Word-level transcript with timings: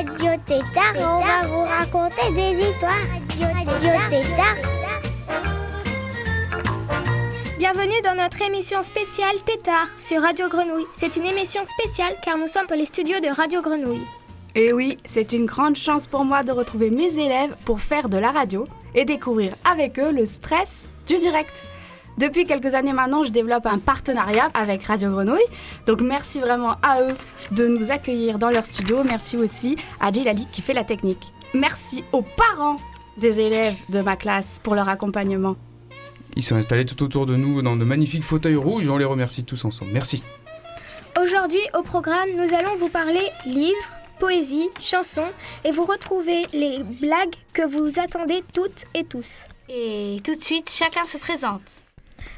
Radio 0.00 0.30
Tétard 0.46 0.96
et 0.96 1.04
on 1.04 1.18
va 1.18 1.46
vous 1.46 1.60
raconter 1.60 2.32
des 2.34 2.66
histoires. 2.66 3.06
Radio 3.66 3.90
Tétard. 4.08 4.56
Bienvenue 7.58 8.00
dans 8.02 8.14
notre 8.14 8.40
émission 8.40 8.82
spéciale 8.82 9.34
Tétard 9.44 9.88
sur 9.98 10.22
Radio 10.22 10.48
Grenouille. 10.48 10.86
C'est 10.94 11.16
une 11.16 11.26
émission 11.26 11.60
spéciale 11.66 12.14
car 12.24 12.38
nous 12.38 12.46
sommes 12.46 12.66
dans 12.66 12.76
les 12.76 12.86
studios 12.86 13.20
de 13.20 13.28
Radio 13.28 13.60
Grenouille. 13.60 14.06
Et 14.54 14.72
oui, 14.72 14.96
c'est 15.04 15.34
une 15.34 15.44
grande 15.44 15.76
chance 15.76 16.06
pour 16.06 16.24
moi 16.24 16.44
de 16.44 16.52
retrouver 16.52 16.88
mes 16.88 17.12
élèves 17.18 17.54
pour 17.66 17.82
faire 17.82 18.08
de 18.08 18.16
la 18.16 18.30
radio 18.30 18.66
et 18.94 19.04
découvrir 19.04 19.54
avec 19.70 19.98
eux 19.98 20.12
le 20.12 20.24
stress 20.24 20.88
du 21.06 21.18
direct. 21.18 21.62
Depuis 22.18 22.44
quelques 22.44 22.74
années 22.74 22.92
maintenant, 22.92 23.24
je 23.24 23.30
développe 23.30 23.66
un 23.66 23.78
partenariat 23.78 24.50
avec 24.54 24.84
Radio 24.84 25.10
Grenouille. 25.10 25.40
Donc 25.86 26.00
merci 26.00 26.40
vraiment 26.40 26.76
à 26.82 27.02
eux 27.02 27.16
de 27.52 27.66
nous 27.66 27.90
accueillir 27.90 28.38
dans 28.38 28.50
leur 28.50 28.64
studio. 28.64 29.02
Merci 29.04 29.36
aussi 29.36 29.76
à 30.00 30.12
Djilali 30.12 30.46
qui 30.52 30.60
fait 30.60 30.74
la 30.74 30.84
technique. 30.84 31.32
Merci 31.54 32.04
aux 32.12 32.22
parents 32.22 32.76
des 33.16 33.40
élèves 33.40 33.76
de 33.88 34.00
ma 34.00 34.16
classe 34.16 34.60
pour 34.62 34.74
leur 34.74 34.88
accompagnement. 34.88 35.56
Ils 36.36 36.42
sont 36.42 36.56
installés 36.56 36.86
tout 36.86 37.02
autour 37.02 37.26
de 37.26 37.36
nous 37.36 37.62
dans 37.62 37.76
de 37.76 37.84
magnifiques 37.84 38.24
fauteuils 38.24 38.56
rouges 38.56 38.88
on 38.88 38.96
les 38.96 39.04
remercie 39.04 39.44
tous 39.44 39.64
ensemble. 39.64 39.90
Merci. 39.92 40.22
Aujourd'hui, 41.20 41.60
au 41.76 41.82
programme, 41.82 42.28
nous 42.36 42.54
allons 42.54 42.76
vous 42.78 42.88
parler 42.88 43.20
livres, 43.44 43.76
poésie, 44.20 44.68
chansons 44.80 45.28
et 45.64 45.72
vous 45.72 45.84
retrouver 45.84 46.46
les 46.52 46.82
blagues 46.82 47.34
que 47.52 47.66
vous 47.66 47.98
attendez 48.00 48.42
toutes 48.54 48.84
et 48.94 49.04
tous. 49.04 49.48
Et 49.68 50.18
tout 50.24 50.34
de 50.34 50.40
suite, 50.40 50.70
chacun 50.70 51.06
se 51.06 51.18
présente. 51.18 51.62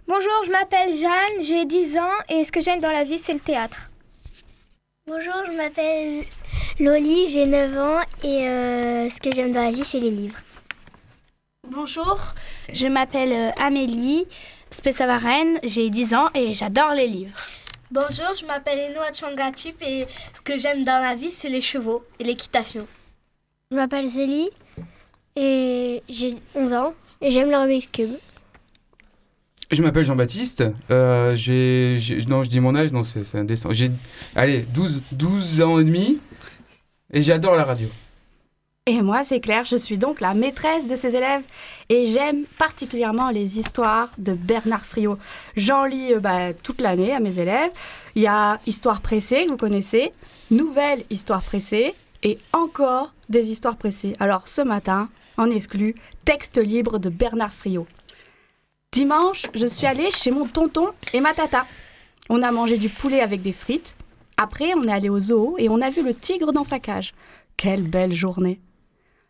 Bonjour, 0.08 0.42
je 0.44 0.50
m'appelle 0.50 0.94
Jeanne, 0.94 1.42
j'ai 1.42 1.64
10 1.64 1.98
ans 1.98 2.18
et 2.28 2.44
ce 2.44 2.52
que 2.52 2.60
j'aime 2.60 2.80
dans 2.80 2.90
la 2.90 3.04
vie, 3.04 3.18
c'est 3.18 3.32
le 3.32 3.40
théâtre. 3.40 3.90
Bonjour, 5.06 5.34
je 5.46 5.52
m'appelle 5.52 6.24
Loli, 6.80 7.30
j'ai 7.30 7.46
9 7.46 7.78
ans 7.78 8.00
et 8.22 8.48
euh, 8.48 9.08
ce 9.08 9.20
que 9.20 9.34
j'aime 9.34 9.52
dans 9.52 9.62
la 9.62 9.70
vie, 9.70 9.84
c'est 9.84 10.00
les 10.00 10.10
livres. 10.10 10.38
Bonjour, 11.68 12.18
je 12.72 12.86
m'appelle 12.86 13.32
euh, 13.32 13.50
Amélie 13.60 14.26
Spessavaren, 14.70 15.58
j'ai 15.64 15.90
10 15.90 16.14
ans 16.14 16.30
et 16.34 16.52
j'adore 16.52 16.92
les 16.92 17.06
livres. 17.06 17.38
Bonjour, 17.90 18.34
je 18.40 18.46
m'appelle 18.46 18.90
Enoa 18.90 19.12
Changachip 19.12 19.82
et 19.82 20.06
ce 20.34 20.40
que 20.40 20.56
j'aime 20.58 20.82
dans 20.82 20.98
la 20.98 21.14
vie, 21.14 21.30
c'est 21.30 21.48
les 21.48 21.60
chevaux 21.60 22.04
et 22.18 22.24
l'équitation. 22.24 22.86
Je 23.70 23.76
m'appelle 23.76 24.08
Zélie 24.08 24.50
et 25.36 26.02
j'ai 26.08 26.36
11 26.54 26.72
ans 26.72 26.94
et 27.20 27.30
j'aime 27.30 27.50
le 27.50 27.56
Rubik's 27.56 27.88
Cube. 27.92 28.16
Je 29.72 29.82
m'appelle 29.82 30.04
Jean-Baptiste. 30.04 30.64
Euh, 30.90 31.34
j'ai, 31.34 31.98
non, 32.28 32.44
je 32.44 32.50
dis 32.50 32.60
mon 32.60 32.74
âge, 32.74 32.92
non, 32.92 33.04
c'est, 33.04 33.24
c'est 33.24 33.38
indécent. 33.38 33.70
J'ai, 33.72 33.90
allez, 34.36 34.62
12, 34.62 35.02
12 35.12 35.62
ans 35.62 35.78
et 35.78 35.84
demi 35.84 36.20
et 37.10 37.22
j'adore 37.22 37.56
la 37.56 37.64
radio. 37.64 37.88
Et 38.84 39.00
moi, 39.00 39.22
c'est 39.24 39.40
Claire, 39.40 39.64
je 39.64 39.76
suis 39.76 39.96
donc 39.96 40.20
la 40.20 40.34
maîtresse 40.34 40.86
de 40.88 40.94
ces 40.94 41.16
élèves 41.16 41.42
et 41.88 42.04
j'aime 42.04 42.44
particulièrement 42.58 43.30
les 43.30 43.58
histoires 43.58 44.10
de 44.18 44.34
Bernard 44.34 44.84
Friot. 44.84 45.18
J'en 45.56 45.84
lis 45.84 46.12
euh, 46.12 46.20
bah, 46.20 46.52
toute 46.52 46.82
l'année 46.82 47.12
à 47.12 47.20
mes 47.20 47.38
élèves. 47.38 47.70
Il 48.14 48.22
y 48.22 48.26
a 48.26 48.60
Histoire 48.66 49.00
pressée, 49.00 49.46
que 49.46 49.50
vous 49.50 49.56
connaissez, 49.56 50.12
Nouvelle 50.50 51.04
Histoire 51.08 51.42
pressée 51.42 51.94
et 52.22 52.38
encore 52.52 53.14
des 53.30 53.50
histoires 53.50 53.76
pressées. 53.76 54.16
Alors 54.20 54.48
ce 54.48 54.60
matin, 54.60 55.08
en 55.38 55.48
exclu, 55.48 55.94
Texte 56.26 56.58
libre 56.58 56.98
de 56.98 57.08
Bernard 57.08 57.54
Friot. 57.54 57.86
Dimanche, 58.92 59.46
je 59.54 59.64
suis 59.64 59.86
allée 59.86 60.10
chez 60.10 60.30
mon 60.30 60.46
tonton 60.46 60.88
et 61.14 61.22
ma 61.22 61.32
tata. 61.32 61.64
On 62.28 62.42
a 62.42 62.52
mangé 62.52 62.76
du 62.76 62.90
poulet 62.90 63.22
avec 63.22 63.40
des 63.40 63.54
frites. 63.54 63.96
Après, 64.36 64.74
on 64.76 64.82
est 64.82 64.92
allé 64.92 65.08
au 65.08 65.18
zoo 65.18 65.56
et 65.56 65.70
on 65.70 65.80
a 65.80 65.88
vu 65.88 66.02
le 66.02 66.12
tigre 66.12 66.52
dans 66.52 66.64
sa 66.64 66.78
cage. 66.78 67.14
Quelle 67.56 67.84
belle 67.84 68.12
journée. 68.12 68.60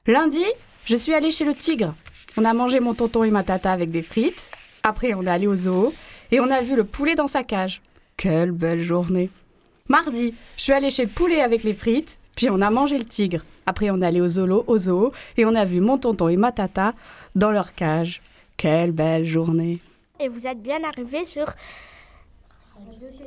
Lundi, 0.08 0.44
je 0.84 0.96
suis 0.96 1.14
allée 1.14 1.30
chez 1.30 1.44
le 1.44 1.54
tigre. 1.54 1.94
On 2.36 2.44
a 2.44 2.52
mangé 2.54 2.80
mon 2.80 2.94
tonton 2.94 3.22
et 3.22 3.30
ma 3.30 3.44
tata 3.44 3.70
avec 3.70 3.92
des 3.92 4.02
frites. 4.02 4.50
Après, 4.82 5.14
on 5.14 5.22
est 5.22 5.30
allé 5.30 5.46
au 5.46 5.54
zoo 5.54 5.92
et 6.32 6.40
on 6.40 6.50
a 6.50 6.60
vu 6.60 6.74
le 6.74 6.82
poulet 6.82 7.14
dans 7.14 7.28
sa 7.28 7.44
cage. 7.44 7.82
Quelle 8.16 8.50
belle 8.50 8.82
journée. 8.82 9.30
Mardi, 9.88 10.34
je 10.56 10.62
suis 10.62 10.72
allée 10.72 10.90
chez 10.90 11.04
le 11.04 11.08
poulet 11.08 11.40
avec 11.40 11.62
les 11.62 11.74
frites, 11.74 12.18
puis 12.34 12.50
on 12.50 12.60
a 12.62 12.70
mangé 12.70 12.98
le 12.98 13.04
tigre. 13.04 13.44
Après, 13.66 13.90
on 13.90 14.00
est 14.00 14.06
allé 14.06 14.20
au 14.20 14.26
zoo, 14.26 14.64
au 14.66 14.78
zoo 14.78 15.12
et 15.36 15.44
on 15.44 15.54
a 15.54 15.64
vu 15.64 15.80
mon 15.80 15.98
tonton 15.98 16.26
et 16.26 16.36
ma 16.36 16.50
tata 16.50 16.94
dans 17.36 17.52
leur 17.52 17.74
cage. 17.74 18.22
Quelle 18.62 18.92
belle 18.92 19.26
journée. 19.26 19.80
Et 20.20 20.28
vous 20.28 20.46
êtes 20.46 20.62
bien 20.62 20.84
arrivés 20.84 21.26
sur 21.26 21.46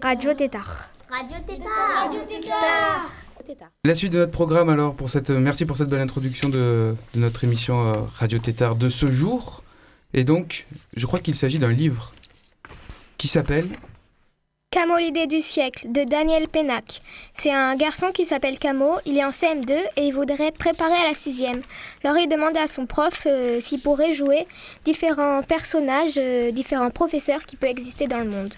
Radio 0.01 0.33
Tétard. 0.33 0.87
Radio 1.09 1.35
Tétard. 1.45 2.05
Radio 2.05 2.21
Tétard. 2.25 3.67
La 3.83 3.95
suite 3.95 4.13
de 4.13 4.19
notre 4.19 4.31
programme 4.31 4.69
alors, 4.69 4.95
pour 4.95 5.09
cette, 5.09 5.31
merci 5.31 5.65
pour 5.65 5.75
cette 5.75 5.89
belle 5.89 5.99
introduction 5.99 6.47
de, 6.47 6.95
de 7.13 7.19
notre 7.19 7.43
émission 7.43 7.85
euh, 7.85 7.95
Radio 8.15 8.39
Tétard 8.39 8.77
de 8.77 8.87
ce 8.87 9.11
jour. 9.11 9.61
Et 10.13 10.23
donc, 10.23 10.67
je 10.95 11.05
crois 11.05 11.19
qu'il 11.19 11.35
s'agit 11.35 11.59
d'un 11.59 11.73
livre 11.73 12.13
qui 13.17 13.27
s'appelle 13.27 13.67
Camo 14.71 14.97
l'idée 14.97 15.25
du 15.25 15.41
siècle 15.41 15.87
de 15.89 16.03
Daniel 16.03 16.49
Pénac. 16.49 17.01
C'est 17.33 17.53
un 17.53 17.77
garçon 17.77 18.11
qui 18.13 18.25
s'appelle 18.25 18.59
Camo, 18.59 18.97
il 19.05 19.17
est 19.17 19.23
en 19.23 19.29
CM2 19.29 19.71
et 19.95 20.07
il 20.07 20.11
voudrait 20.13 20.47
être 20.47 20.57
préparé 20.57 20.91
à 20.91 21.07
la 21.07 21.15
sixième. 21.15 21.61
Alors 22.03 22.17
il 22.17 22.27
demandait 22.27 22.59
à 22.59 22.67
son 22.67 22.85
prof 22.85 23.23
euh, 23.25 23.61
s'il 23.61 23.79
pourrait 23.79 24.13
jouer 24.13 24.45
différents 24.83 25.41
personnages, 25.43 26.17
euh, 26.17 26.51
différents 26.51 26.89
professeurs 26.89 27.45
qui 27.45 27.55
peuvent 27.55 27.69
exister 27.69 28.07
dans 28.07 28.19
le 28.19 28.29
monde. 28.29 28.53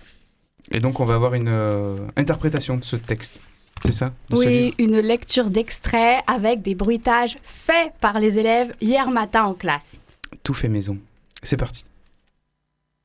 Et 0.72 0.80
donc, 0.80 1.00
on 1.00 1.06
va 1.06 1.14
avoir 1.14 1.36
une 1.36 1.50
euh, 1.50 1.98
interprétation 2.18 2.78
de 2.78 2.84
ce 2.84 2.96
texte. 2.96 3.40
C'est 3.86 3.94
ça 3.94 4.12
Oui, 4.32 4.74
une 4.80 5.00
lecture 5.00 5.52
d'extrait 5.52 6.24
avec 6.26 6.64
des 6.64 6.74
bruitages 6.74 7.38
faits 7.44 7.94
par 8.02 8.20
les 8.20 8.40
élèves 8.40 8.74
hier 8.82 9.10
matin 9.12 9.44
en 9.44 9.54
classe. 9.54 10.02
Tout 10.42 10.56
fait 10.56 10.68
maison. 10.68 10.98
C'est 11.44 11.58
parti. 11.58 11.86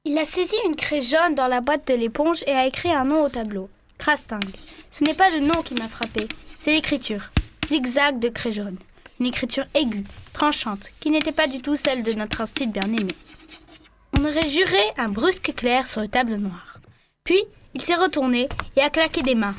Il 0.04 0.18
a 0.18 0.24
saisi 0.24 0.56
une 0.66 0.74
craie 0.74 1.00
jaune 1.00 1.36
dans 1.36 1.46
la 1.46 1.60
boîte 1.60 1.86
de 1.86 1.94
l'éponge 1.94 2.42
et 2.48 2.50
a 2.50 2.66
écrit 2.66 2.92
un 2.92 3.04
nom 3.04 3.22
au 3.22 3.28
tableau. 3.28 3.70
Crastingue. 3.98 4.56
Ce 4.90 5.04
n'est 5.04 5.14
pas 5.14 5.30
le 5.30 5.38
nom 5.38 5.62
qui 5.62 5.74
m'a 5.74 5.86
frappé, 5.86 6.26
c'est 6.58 6.72
l'écriture. 6.72 7.30
Zigzag 7.68 8.18
de 8.18 8.28
craie 8.28 8.50
jaune. 8.50 8.78
Une 9.20 9.26
écriture 9.26 9.64
aiguë, 9.74 10.02
tranchante, 10.32 10.90
qui 10.98 11.10
n'était 11.10 11.30
pas 11.30 11.46
du 11.46 11.62
tout 11.62 11.76
celle 11.76 12.02
de 12.02 12.14
notre 12.14 12.40
institut 12.40 12.68
bien-aimé. 12.68 13.14
On 14.18 14.24
aurait 14.24 14.48
juré 14.48 14.82
un 14.98 15.08
brusque 15.08 15.50
éclair 15.50 15.86
sur 15.86 16.00
le 16.00 16.08
tableau 16.08 16.36
noir. 16.36 16.80
Puis, 17.22 17.44
il 17.72 17.80
s'est 17.80 17.94
retourné 17.94 18.48
et 18.74 18.80
a 18.80 18.90
claqué 18.90 19.22
des 19.22 19.36
mains. 19.36 19.54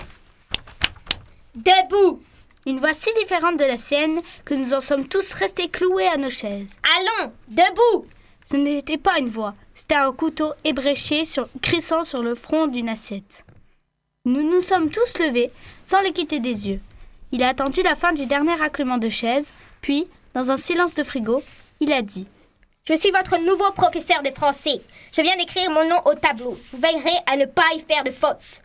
Debout 1.55 2.21
Une 2.65 2.79
voix 2.79 2.93
si 2.93 3.09
différente 3.17 3.57
de 3.57 3.65
la 3.65 3.77
sienne 3.77 4.19
que 4.43 4.55
nous 4.55 4.73
en 4.73 4.81
sommes 4.81 5.07
tous 5.07 5.31
restés 5.31 5.69
cloués 5.69 6.09
à 6.09 6.17
nos 6.17 6.29
chaises. 6.29 6.75
Allons, 6.97 7.31
debout 7.47 8.07
Ce 8.49 8.57
n'était 8.57 8.97
pas 8.97 9.19
une 9.19 9.29
voix, 9.29 9.55
c'était 9.73 9.95
un 9.95 10.11
couteau 10.11 10.53
ébréché 10.63 11.25
sur, 11.25 11.47
crissant 11.61 12.03
sur 12.03 12.21
le 12.21 12.35
front 12.35 12.67
d'une 12.67 12.89
assiette. 12.89 13.45
Nous 14.25 14.43
nous 14.43 14.61
sommes 14.61 14.89
tous 14.89 15.19
levés, 15.19 15.51
sans 15.85 16.01
le 16.01 16.11
quitter 16.11 16.39
des 16.39 16.69
yeux. 16.69 16.81
Il 17.31 17.43
a 17.43 17.49
attendu 17.49 17.81
la 17.81 17.95
fin 17.95 18.13
du 18.13 18.25
dernier 18.25 18.53
raclement 18.53 18.97
de 18.97 19.09
chaise, 19.09 19.51
puis, 19.81 20.07
dans 20.33 20.51
un 20.51 20.57
silence 20.57 20.95
de 20.95 21.03
frigo, 21.03 21.43
il 21.79 21.91
a 21.91 22.01
dit 22.01 22.27
Je 22.87 22.95
suis 22.95 23.11
votre 23.11 23.37
nouveau 23.39 23.71
professeur 23.71 24.21
de 24.23 24.29
français. 24.29 24.81
Je 25.15 25.21
viens 25.21 25.35
d'écrire 25.35 25.69
mon 25.71 25.87
nom 25.87 25.99
au 26.05 26.13
tableau. 26.13 26.57
Vous 26.71 26.79
veillerez 26.79 27.17
à 27.25 27.35
ne 27.37 27.45
pas 27.45 27.73
y 27.75 27.79
faire 27.79 28.03
de 28.03 28.11
faute. 28.11 28.61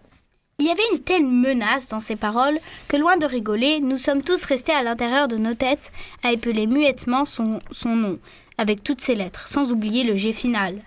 Il 0.61 0.67
y 0.67 0.71
avait 0.71 0.83
une 0.93 1.03
telle 1.03 1.25
menace 1.25 1.89
dans 1.89 2.01
ces 2.01 2.17
paroles 2.17 2.59
que, 2.89 2.97
loin 2.97 3.17
de 3.17 3.27
rigoler, 3.27 3.81
nous 3.81 3.97
sommes 3.97 4.23
tous 4.23 4.45
restés 4.45 4.73
à 4.73 4.83
l'intérieur 4.83 5.29
de 5.29 5.37
nos 5.37 5.55
têtes 5.55 5.93
à 6.23 6.33
épeler 6.33 6.67
muettement 6.67 7.25
son, 7.25 7.61
son 7.71 7.95
nom, 7.95 8.19
avec 8.59 8.83
toutes 8.83 9.01
ses 9.01 9.15
lettres, 9.15 9.49
sans 9.49 9.73
oublier 9.73 10.05
le 10.05 10.17
G 10.17 10.33
final. 10.33 10.83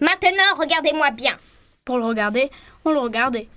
Maintenant, 0.00 0.54
regardez-moi 0.58 1.10
bien. 1.12 1.36
Pour 1.84 1.98
le 1.98 2.04
regarder, 2.04 2.50
on 2.84 2.90
le 2.90 2.98
regardait. 2.98 3.48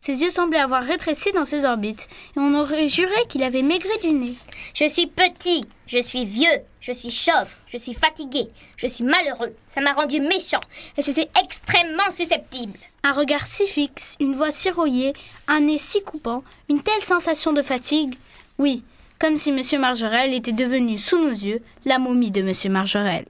Ses 0.00 0.22
yeux 0.22 0.30
semblaient 0.30 0.58
avoir 0.58 0.82
rétréci 0.82 1.30
dans 1.32 1.44
ses 1.44 1.66
orbites, 1.66 2.08
et 2.34 2.40
on 2.40 2.54
aurait 2.54 2.88
juré 2.88 3.14
qu'il 3.28 3.42
avait 3.42 3.60
maigré 3.62 3.90
du 4.02 4.12
nez. 4.12 4.34
Je 4.72 4.88
suis 4.88 5.06
petit, 5.06 5.66
je 5.86 6.00
suis 6.00 6.24
vieux, 6.24 6.62
je 6.80 6.92
suis 6.92 7.10
chauve, 7.10 7.48
je 7.66 7.76
suis 7.76 7.92
fatigué, 7.92 8.48
je 8.78 8.86
suis 8.86 9.04
malheureux. 9.04 9.54
Ça 9.70 9.82
m'a 9.82 9.92
rendu 9.92 10.20
méchant 10.20 10.60
et 10.96 11.02
je 11.02 11.10
suis 11.10 11.28
extrêmement 11.38 12.10
susceptible. 12.10 12.78
Un 13.02 13.12
regard 13.12 13.46
si 13.46 13.66
fixe, 13.66 14.16
une 14.20 14.34
voix 14.34 14.50
si 14.50 14.70
rouillée, 14.70 15.12
un 15.48 15.60
nez 15.60 15.78
si 15.78 16.02
coupant, 16.02 16.44
une 16.70 16.82
telle 16.82 17.02
sensation 17.02 17.52
de 17.52 17.62
fatigue. 17.62 18.14
Oui, 18.58 18.82
comme 19.20 19.36
si 19.36 19.52
Monsieur 19.52 19.78
Margerel 19.78 20.34
était 20.34 20.52
devenu 20.52 20.98
sous 20.98 21.18
nos 21.18 21.30
yeux 21.30 21.62
la 21.84 21.98
momie 21.98 22.30
de 22.30 22.42
Monsieur 22.42 22.70
Margerel. 22.70 23.26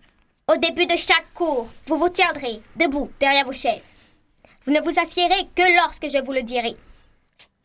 Au 0.50 0.56
début 0.56 0.87
de 0.87 0.96
chaque 0.96 1.26
cours, 1.34 1.69
vous 1.87 1.98
vous 1.98 2.08
tiendrez 2.08 2.60
debout 2.76 3.10
derrière 3.19 3.44
vos 3.44 3.52
chaises. 3.52 3.82
Vous 4.64 4.72
ne 4.72 4.81
vous 4.81 4.98
assiérez 5.00 5.48
que 5.54 5.76
lorsque 5.76 6.08
je 6.08 6.25
vous 6.25 6.32
le 6.32 6.42
dirai. 6.42 6.76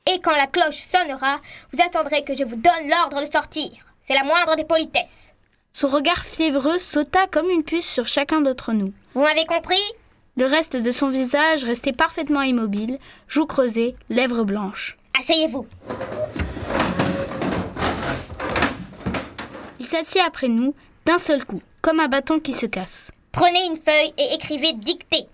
Et 0.07 0.19
quand 0.21 0.35
la 0.35 0.47
cloche 0.47 0.81
sonnera, 0.83 1.39
vous 1.71 1.81
attendrez 1.81 2.23
que 2.23 2.33
je 2.33 2.43
vous 2.43 2.55
donne 2.55 2.89
l'ordre 2.89 3.21
de 3.21 3.31
sortir. 3.31 3.71
C'est 4.01 4.13
la 4.13 4.23
moindre 4.23 4.55
des 4.55 4.65
politesses. 4.65 5.33
Son 5.71 5.87
regard 5.87 6.25
fiévreux 6.25 6.79
sauta 6.79 7.27
comme 7.27 7.49
une 7.49 7.63
puce 7.63 7.89
sur 7.89 8.07
chacun 8.07 8.41
d'entre 8.41 8.73
nous. 8.73 8.93
Vous 9.13 9.21
m'avez 9.21 9.45
compris? 9.45 9.81
Le 10.37 10.45
reste 10.45 10.75
de 10.75 10.91
son 10.91 11.09
visage 11.09 11.63
restait 11.63 11.93
parfaitement 11.93 12.41
immobile, 12.41 12.97
joues 13.27 13.45
creusées, 13.45 13.95
lèvres 14.09 14.43
blanches. 14.43 14.97
Asseyez-vous. 15.19 15.67
Il 19.85 19.89
s'assit 19.89 20.21
après 20.25 20.47
nous, 20.47 20.73
d'un 21.05 21.19
seul 21.19 21.45
coup, 21.45 21.61
comme 21.83 21.99
un 21.99 22.07
bâton 22.07 22.39
qui 22.39 22.53
se 22.53 22.65
casse. 22.65 23.11
Prenez 23.31 23.67
une 23.67 23.77
feuille 23.77 24.13
et 24.17 24.33
écrivez 24.33 24.73
dictée. 24.73 25.27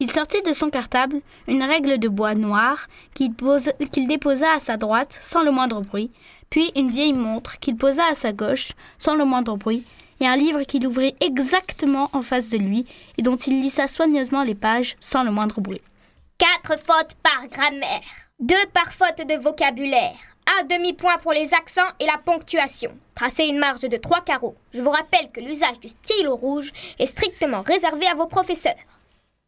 Il 0.00 0.10
sortit 0.10 0.40
de 0.40 0.54
son 0.54 0.70
cartable 0.70 1.20
une 1.46 1.62
règle 1.62 1.98
de 1.98 2.08
bois 2.08 2.34
noir 2.34 2.86
qu'il 3.12 3.34
posa- 3.34 3.74
qu'il 3.92 4.08
déposa 4.08 4.46
à 4.54 4.60
sa 4.60 4.78
droite 4.78 5.18
sans 5.20 5.42
le 5.42 5.50
moindre 5.50 5.82
bruit, 5.82 6.10
puis 6.48 6.72
une 6.74 6.88
vieille 6.88 7.12
montre 7.12 7.58
qu'il 7.58 7.76
posa 7.76 8.06
à 8.10 8.14
sa 8.14 8.32
gauche 8.32 8.72
sans 8.96 9.14
le 9.14 9.26
moindre 9.26 9.58
bruit, 9.58 9.84
et 10.20 10.26
un 10.26 10.36
livre 10.36 10.62
qu'il 10.62 10.86
ouvrit 10.86 11.14
exactement 11.20 12.08
en 12.14 12.22
face 12.22 12.48
de 12.48 12.56
lui 12.56 12.86
et 13.18 13.22
dont 13.22 13.36
il 13.36 13.60
lissa 13.60 13.88
soigneusement 13.88 14.42
les 14.42 14.54
pages 14.54 14.96
sans 15.00 15.22
le 15.22 15.32
moindre 15.32 15.60
bruit. 15.60 15.82
Quatre 16.38 16.80
fautes 16.80 17.14
par 17.22 17.46
grammaire. 17.48 18.00
Deux 18.40 18.66
par 18.72 18.90
faute 18.94 19.26
de 19.28 19.34
vocabulaire. 19.38 20.16
Un 20.60 20.64
demi-point 20.64 21.16
pour 21.18 21.32
les 21.32 21.54
accents 21.54 21.80
et 21.98 22.04
la 22.04 22.18
ponctuation. 22.18 22.92
Tracez 23.14 23.44
une 23.44 23.58
marge 23.58 23.80
de 23.80 23.96
trois 23.96 24.20
carreaux. 24.20 24.54
Je 24.74 24.82
vous 24.82 24.90
rappelle 24.90 25.30
que 25.32 25.40
l'usage 25.40 25.80
du 25.80 25.88
stylo 25.88 26.36
rouge 26.36 26.72
est 26.98 27.06
strictement 27.06 27.62
réservé 27.62 28.06
à 28.06 28.14
vos 28.14 28.26
professeurs. 28.26 28.74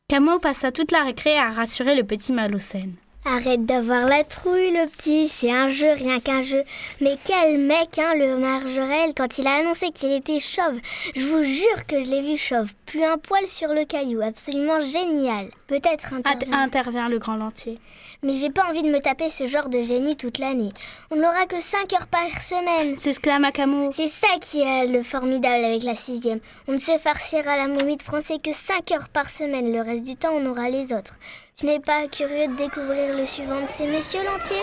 Camo 0.09 0.39
passa 0.39 0.73
toute 0.73 0.93
la 0.93 1.03
récré 1.03 1.37
à 1.37 1.51
rassurer 1.51 1.95
le 1.95 2.05
petit 2.05 2.33
Malocène. 2.33 2.95
Arrête 3.27 3.65
d'avoir 3.65 4.05
la 4.07 4.23
trouille, 4.23 4.71
le 4.73 4.87
petit. 4.87 5.29
C'est 5.29 5.51
un 5.51 5.71
jeu, 5.71 5.91
rien 5.95 6.21
qu'un 6.21 6.43
jeu. 6.43 6.63
Mais 7.01 7.17
quel 7.25 7.59
mec, 7.59 7.99
hein, 7.99 8.15
le 8.17 8.37
Margerel, 8.37 9.15
quand 9.17 9.39
il 9.39 9.47
a 9.47 9.55
annoncé 9.55 9.93
qu'il 9.93 10.13
était 10.13 10.41
chauve. 10.41 10.79
Je 11.17 11.23
vous 11.23 11.43
jure 11.43 11.87
que 11.89 12.03
je 12.03 12.11
l'ai 12.11 12.21
vu 12.21 12.37
chauve. 12.37 12.69
Plus 12.85 13.03
un 13.03 13.17
poil 13.17 13.47
sur 13.47 13.69
le 13.69 13.87
caillou. 13.87 14.21
Absolument 14.21 14.83
génial. 14.83 15.49
Peut-être 15.69 16.13
intervient. 16.13 16.59
intervient 16.59 17.09
le 17.09 17.19
grand 17.19 17.37
lentier. 17.37 17.79
Mais 18.23 18.35
j'ai 18.35 18.51
pas 18.51 18.69
envie 18.69 18.83
de 18.83 18.91
me 18.91 19.01
taper 19.01 19.31
ce 19.31 19.47
genre 19.47 19.71
de 19.71 19.83
génie 19.83 20.17
toute 20.17 20.37
l'année. 20.37 20.73
On 21.11 21.17
n'aura 21.17 21.47
que 21.47 21.61
5 21.61 21.95
heures 21.95 22.07
par 22.07 22.29
semaine. 22.43 22.99
S'exclama 22.99 23.53
Camo. 23.53 23.91
C'est 23.95 24.09
ça 24.09 24.39
qui 24.39 24.61
est 24.61 24.87
le 24.87 25.03
formidable 25.03 25.65
avec 25.65 25.83
la 25.83 25.95
sixième. 25.95 26.41
On 26.69 26.73
ne 26.73 26.79
se 26.79 26.99
farcira 26.99 27.57
la 27.57 27.69
momie 27.69 27.97
de 27.97 28.03
français 28.03 28.39
que 28.39 28.53
5 28.53 28.93
heures 28.93 29.09
par 29.09 29.31
semaine. 29.31 29.73
Le 29.73 29.81
reste 29.81 30.05
du 30.05 30.17
temps, 30.17 30.33
on 30.35 30.45
aura 30.45 30.69
les 30.69 30.93
autres. 30.93 31.15
Tu 31.57 31.67
n'es 31.67 31.79
pas 31.79 32.09
curieux 32.09 32.49
de 32.49 32.57
découvrir 32.57 33.17
le 33.17 33.25
suivant 33.27 33.61
de 33.61 33.67
ces 33.69 33.87
messieurs 33.87 34.25
l'entier 34.25 34.57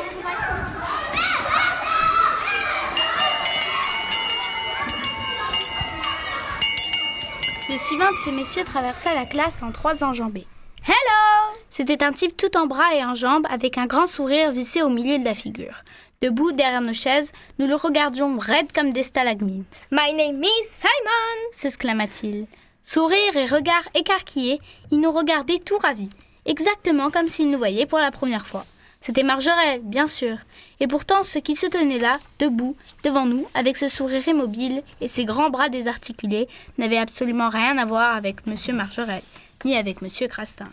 Le 7.70 7.78
suivant 7.78 8.12
de 8.12 8.18
ces 8.18 8.34
messieurs 8.34 8.66
traversa 8.66 9.14
la 9.14 9.26
classe 9.26 9.64
en 9.64 9.72
trois 9.72 10.04
enjambées. 10.04 10.48
Hello 10.86 11.58
C'était 11.70 12.04
un 12.04 12.12
type 12.12 12.36
tout 12.36 12.58
en 12.58 12.68
bras 12.68 12.94
et 12.94 13.06
en 13.06 13.16
jambes 13.16 13.48
avec 13.50 13.78
un 13.78 13.86
grand 13.86 14.06
sourire 14.06 14.52
vissé 14.52 14.82
au 14.82 14.90
milieu 14.90 15.18
de 15.18 15.24
la 15.24 15.34
figure. 15.34 15.84
Debout 16.22 16.52
derrière 16.52 16.82
nos 16.82 16.92
chaises, 16.92 17.32
nous 17.58 17.68
le 17.68 17.76
regardions 17.76 18.38
raide 18.38 18.74
comme 18.74 18.92
des 18.92 19.04
stalagmites. 19.04 19.88
My 19.92 20.14
name 20.14 20.44
is 20.44 20.66
Simon. 20.66 21.52
s'exclama-t-il. 21.54 22.48
Sourire 22.84 23.38
et 23.38 23.46
regard 23.46 23.88
écarquillés, 23.96 24.60
il 24.92 25.00
nous 25.00 25.12
regardait 25.12 25.60
tout 25.60 25.78
ravi, 25.78 26.10
exactement 26.46 27.12
comme 27.12 27.28
s'il 27.28 27.50
nous 27.50 27.58
voyait 27.58 27.86
pour 27.86 28.00
la 28.00 28.12
première 28.12 28.48
fois. 28.48 28.66
C'était 29.04 29.24
Margerel, 29.24 29.82
bien 29.84 30.08
sûr, 30.08 30.38
et 30.80 30.88
pourtant 30.88 31.24
ce 31.24 31.40
qui 31.40 31.56
se 31.56 31.66
tenait 31.66 31.98
là, 31.98 32.20
debout, 32.38 32.76
devant 33.04 33.26
nous, 33.26 33.48
avec 33.56 33.76
ce 33.76 33.88
sourire 33.88 34.28
immobile 34.28 34.84
et 35.02 35.08
ses 35.08 35.26
grands 35.26 35.50
bras 35.50 35.70
désarticulés, 35.70 36.48
n'avait 36.78 37.00
absolument 37.00 37.50
rien 37.50 37.80
à 37.80 37.86
voir 37.86 38.16
avec 38.16 38.46
Monsieur 38.46 38.74
Margerel, 38.74 39.24
ni 39.66 39.76
avec 39.76 40.04
Monsieur 40.04 40.28
Crastin. 40.28 40.70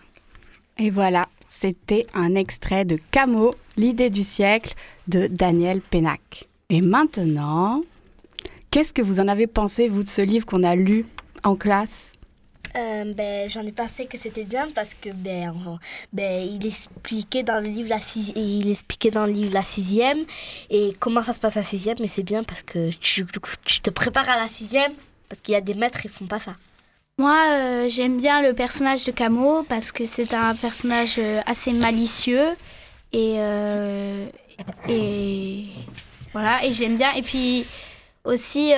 Et 0.76 0.90
voilà, 0.90 1.26
c'était 1.46 2.06
un 2.12 2.34
extrait 2.34 2.84
de 2.84 2.98
Camo, 3.10 3.54
l'idée 3.78 4.10
du 4.10 4.22
siècle 4.22 4.74
de 5.08 5.26
Daniel 5.26 5.80
Pénac. 5.80 6.48
Et 6.68 6.82
maintenant, 6.82 7.82
qu'est-ce 8.70 8.92
que 8.92 9.02
vous 9.02 9.20
en 9.20 9.28
avez 9.28 9.46
pensé, 9.46 9.88
vous, 9.88 10.02
de 10.02 10.08
ce 10.08 10.20
livre 10.20 10.44
qu'on 10.44 10.64
a 10.64 10.76
lu 10.76 11.06
en 11.44 11.56
classe? 11.56 12.12
Euh, 12.76 13.12
ben, 13.14 13.48
j'en 13.50 13.62
ai 13.64 13.72
pensé 13.72 14.06
que 14.06 14.18
c'était 14.18 14.44
bien 14.44 14.68
parce 14.74 14.90
que 15.00 15.08
ben, 15.10 15.48
en- 15.50 15.78
ben, 16.12 16.46
il 16.46 16.66
expliquait 16.66 17.42
dans 17.42 17.60
le 17.60 17.68
livre 17.68 17.88
la 17.88 18.00
six- 18.00 18.32
il 18.36 18.70
expliquait 18.70 19.10
dans 19.10 19.26
le 19.26 19.32
livre 19.32 19.54
la 19.54 19.62
sixième 19.62 20.18
et 20.70 20.92
comment 21.00 21.22
ça 21.22 21.32
se 21.32 21.40
passe 21.40 21.56
à 21.56 21.60
la 21.60 21.66
sixième 21.66 21.96
mais 22.00 22.06
c'est 22.08 22.22
bien 22.22 22.42
parce 22.44 22.62
que 22.62 22.90
tu, 22.90 23.26
tu 23.64 23.80
te 23.80 23.90
prépares 23.90 24.28
à 24.28 24.36
la 24.38 24.48
sixième 24.48 24.92
parce 25.28 25.40
qu'il 25.40 25.54
y 25.54 25.56
a 25.56 25.60
des 25.60 25.74
maîtres 25.74 26.00
ils 26.04 26.10
font 26.10 26.26
pas 26.26 26.38
ça. 26.40 26.54
Moi, 27.18 27.36
euh, 27.50 27.88
j'aime 27.88 28.16
bien 28.18 28.42
le 28.42 28.52
personnage 28.54 29.04
de 29.04 29.10
Camo 29.12 29.62
parce 29.64 29.90
que 29.90 30.04
c'est 30.04 30.32
un 30.34 30.54
personnage 30.54 31.16
euh, 31.18 31.40
assez 31.46 31.72
malicieux 31.72 32.48
et 33.12 33.38
et 34.88 35.64
voilà 36.32 36.64
et 36.64 36.72
j'aime 36.72 36.96
bien 36.96 37.12
et 37.14 37.22
puis 37.22 37.64
aussi 38.24 38.72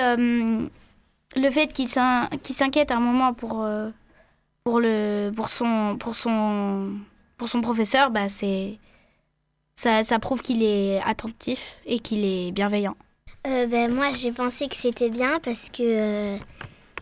le 1.35 1.49
fait 1.49 1.71
qu'il 1.71 1.87
s'in- 1.87 2.27
qu'il 2.43 2.55
s'inquiète 2.55 2.91
un 2.91 2.99
moment 2.99 3.33
pour 3.33 3.61
euh, 3.63 3.89
son 7.47 7.61
professeur, 7.61 8.11
bah 8.11 8.27
ça, 10.03 10.19
prouve 10.19 10.41
qu'il 10.41 10.61
est 10.63 11.01
attentif 11.01 11.77
et 11.85 11.99
qu'il 11.99 12.23
est 12.23 12.51
bienveillant. 12.51 12.95
Euh, 13.47 13.65
ben, 13.65 13.91
moi, 13.93 14.11
j'ai 14.13 14.31
pensé 14.31 14.67
que 14.67 14.75
c'était 14.75 15.09
bien 15.09 15.39
parce 15.39 15.69
que 15.69 15.81
euh, 15.81 16.37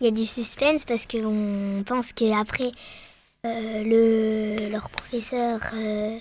il 0.00 0.04
y 0.04 0.08
a 0.08 0.10
du 0.10 0.24
suspense 0.24 0.86
parce 0.86 1.06
qu'on 1.06 1.82
pense 1.86 2.14
qu'après 2.14 2.72
euh, 3.44 3.84
le 3.84 4.70
leur 4.70 4.88
professeur, 4.88 5.60
euh, 5.74 6.18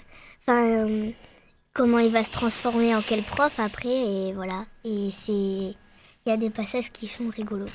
euh, 0.50 1.12
comment 1.74 2.00
il 2.00 2.12
va 2.12 2.26
se 2.26 2.32
transformer 2.32 2.94
en 2.94 3.02
quel 3.02 3.22
prof 3.24 3.58
après 3.60 3.88
et 4.30 4.34
voilà. 4.34 4.66
Et 4.84 5.10
c'est 5.12 5.32
il 5.32 5.76
y 6.26 6.32
a 6.32 6.38
des 6.38 6.50
passages 6.50 6.92
qui 6.92 7.08
sont 7.08 7.30
rigolos. 7.30 7.68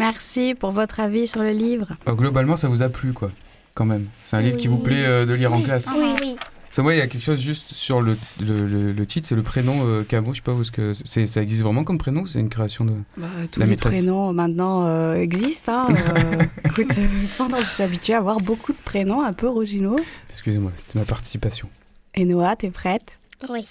Merci 0.00 0.54
pour 0.58 0.70
votre 0.72 0.98
avis 1.00 1.26
sur 1.26 1.42
le 1.42 1.50
livre. 1.50 1.88
Euh, 2.08 2.14
globalement, 2.14 2.56
ça 2.56 2.68
vous 2.68 2.82
a 2.82 2.88
plu, 2.88 3.12
quoi, 3.12 3.30
quand 3.74 3.84
même. 3.84 4.06
C'est 4.24 4.36
un 4.36 4.40
livre 4.40 4.56
qui 4.56 4.66
vous 4.66 4.78
plaît 4.78 5.04
euh, 5.04 5.26
de 5.26 5.34
lire 5.34 5.52
en 5.52 5.60
classe. 5.60 5.88
Oui, 5.96 6.12
oui. 6.22 6.36
Parce 6.72 6.78
moi, 6.84 6.94
il 6.94 6.98
y 6.98 7.00
a 7.00 7.08
quelque 7.08 7.24
chose 7.24 7.40
juste 7.40 7.72
sur 7.72 8.00
le, 8.00 8.16
le, 8.40 8.64
le- 8.66 8.92
le 8.92 9.06
titre, 9.06 9.26
c'est 9.28 9.34
le 9.34 9.42
prénom 9.42 9.80
euh, 9.84 10.04
Camo. 10.04 10.32
Je 10.32 10.36
sais 10.38 10.42
pas 10.42 10.52
où 10.52 10.62
est-ce 10.62 10.70
que 10.70 10.92
c'est, 11.04 11.26
ça 11.26 11.42
existe 11.42 11.62
vraiment 11.62 11.82
comme 11.82 11.98
prénom 11.98 12.26
c'est 12.28 12.38
une 12.38 12.48
création 12.48 12.84
de. 12.84 12.92
Bah, 13.16 13.26
tous 13.50 13.58
La 13.58 13.66
les 13.66 13.70
maîtresse. 13.70 13.90
prénoms 13.92 14.32
maintenant 14.32 14.86
euh, 14.86 15.14
existent. 15.16 15.88
hein, 15.88 15.94
euh, 16.14 16.44
écoute, 16.66 16.92
euh, 16.96 17.06
maintenant, 17.40 17.58
je 17.58 17.64
suis 17.66 17.82
habituée 17.82 18.14
à 18.14 18.18
avoir 18.18 18.38
beaucoup 18.38 18.72
de 18.72 18.78
prénoms 18.78 19.20
un 19.20 19.32
peu 19.32 19.48
originaux. 19.48 19.96
Excusez-moi, 20.28 20.70
c'était 20.76 20.98
ma 21.00 21.04
participation. 21.04 21.68
Et 22.14 22.24
Noah, 22.24 22.54
t'es 22.54 22.70
prête? 22.70 23.18
Oui. 23.48 23.66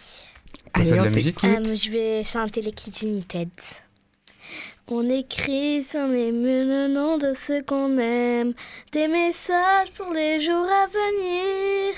Passer 0.73 0.95
de 0.95 0.99
on 0.99 1.03
la 1.05 1.09
musique. 1.09 1.41
Euh, 1.45 1.75
je 1.75 1.89
vais 1.89 2.23
chanter 2.25 2.61
les 2.61 2.73
Kids 2.73 3.05
United. 3.07 3.49
On 4.91 5.07
écrit 5.07 5.83
sur 5.83 6.07
les 6.07 6.31
murs 6.31 6.65
le 6.65 6.87
nom 6.87 7.19
de 7.19 7.35
ceux 7.35 7.61
qu'on 7.61 7.95
aime, 7.99 8.53
des 8.91 9.07
messages 9.07 9.91
pour 9.95 10.11
les 10.11 10.39
jours 10.39 10.67
à 10.67 10.87
venir. 10.87 11.93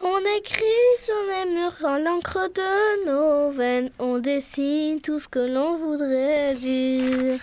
On 0.00 0.20
écrit 0.36 0.64
sur 1.02 1.16
les 1.32 1.50
murs 1.52 1.84
en 1.84 1.98
l'encre 1.98 2.48
de 2.54 3.06
nos 3.06 3.50
veines, 3.50 3.90
on 3.98 4.20
dessine 4.20 5.00
tout 5.00 5.18
ce 5.18 5.26
que 5.26 5.40
l'on 5.40 5.78
voudrait 5.78 6.54
dire. 6.54 7.40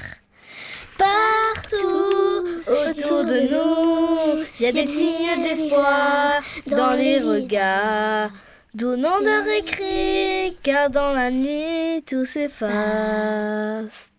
Partout 0.97 2.45
autour 2.65 3.25
de 3.25 3.39
nous, 3.51 4.45
il 4.61 4.65
y 4.65 4.69
a 4.69 4.71
des 4.71 4.87
signes 4.87 5.43
d'espoir 5.43 6.41
dans 6.67 6.93
les 6.93 7.19
regards. 7.19 8.29
D'où 8.73 8.95
nom 8.95 9.19
de 9.19 10.51
car 10.63 10.89
dans 10.89 11.11
la 11.11 11.31
nuit 11.31 12.01
tout 12.05 12.23
s'efface. 12.23 14.14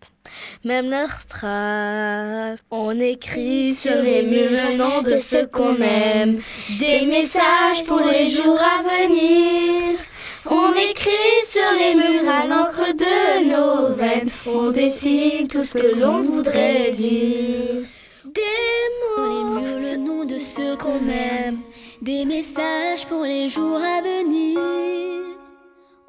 Même 0.67 0.89
leurs 0.89 1.25
traces. 1.29 2.59
On 2.71 2.99
écrit 2.99 3.73
sur 3.73 3.95
les 3.95 4.21
murs 4.21 4.51
le 4.51 4.75
nom 4.75 5.01
de 5.01 5.15
ceux 5.15 5.47
qu'on 5.47 5.77
aime, 5.77 6.41
des 6.77 7.05
messages 7.05 7.85
pour 7.85 8.01
les 8.01 8.27
jours 8.27 8.59
à 8.59 8.83
venir. 8.83 9.97
On 10.45 10.73
écrit 10.73 11.39
sur 11.45 11.71
les 11.79 11.95
murs 11.95 12.29
à 12.29 12.45
l'encre 12.47 12.93
de 12.93 13.45
nos 13.45 13.95
veines, 13.95 14.29
on 14.45 14.69
dessine 14.71 15.47
tout 15.47 15.63
ce 15.63 15.77
que 15.77 15.95
l'on 15.95 16.21
voudrait 16.21 16.91
dire. 16.91 17.87
Des 18.25 18.83
mots, 18.99 19.29
les 19.29 19.61
murs 19.61 19.91
le 19.91 19.95
nom 19.95 20.25
de 20.25 20.37
ceux 20.37 20.75
qu'on 20.75 21.07
aime, 21.07 21.59
des 22.01 22.25
messages 22.25 23.05
pour 23.07 23.23
les 23.23 23.47
jours 23.47 23.79
à 23.81 24.01
venir. 24.01 24.59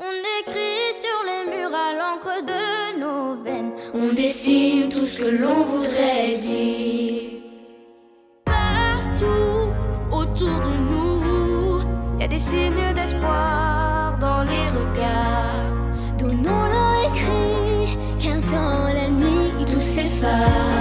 On 0.01 0.17
écrit 0.41 0.93
sur 1.01 1.19
les 1.29 1.57
murs 1.57 1.77
à 1.77 1.93
l'encre 1.95 2.45
de 2.45 2.79
On 3.11 3.77
dessine 4.19 4.89
tout 4.89 5.05
ce 5.05 5.21
que 5.21 5.31
l'on 5.43 5.65
voudrait 5.65 6.37
dire. 6.39 7.23
Partout 8.45 9.71
autour 10.11 10.59
de 10.69 10.77
nous, 10.91 11.81
y 12.19 12.25
a 12.25 12.27
des 12.27 12.41
signes 12.41 12.93
d'espoir 12.97 14.19
dans 14.19 14.43
les 14.43 14.67
regards. 14.79 15.71
Donnons-leur 16.19 17.13
écrit, 17.13 17.97
car 18.19 18.41
dans 18.41 18.93
la 18.93 19.09
nuit 19.09 19.65
tout 19.71 19.81
s'efface. 19.81 20.78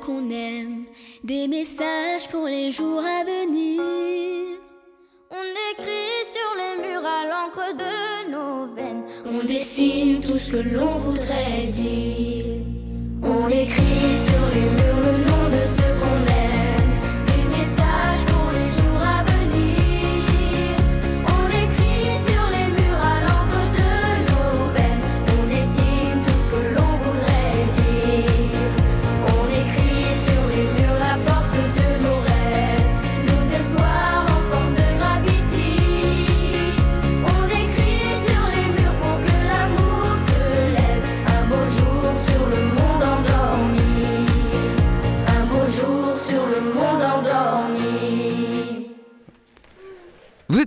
Qu'on 0.00 0.30
aime, 0.30 0.84
des 1.22 1.46
messages 1.46 2.28
pour 2.30 2.46
les 2.46 2.70
jours 2.72 3.00
à 3.00 3.24
venir. 3.24 3.80
On 5.30 5.46
écrit 5.72 6.24
sur 6.34 6.50
les 6.60 6.88
murs 6.88 7.06
à 7.06 7.26
l'encre 7.30 7.76
de 7.76 8.30
nos 8.30 8.74
veines, 8.74 9.04
on 9.26 9.44
dessine 9.46 10.20
tout 10.20 10.38
ce 10.38 10.52
que 10.52 10.56
l'on 10.56 10.96
voudrait 10.96 11.66
dire. 11.72 12.46
On 13.22 13.48
écrit 13.48 14.16
sur 14.16 14.44
les 14.54 14.68
murs 14.82 15.29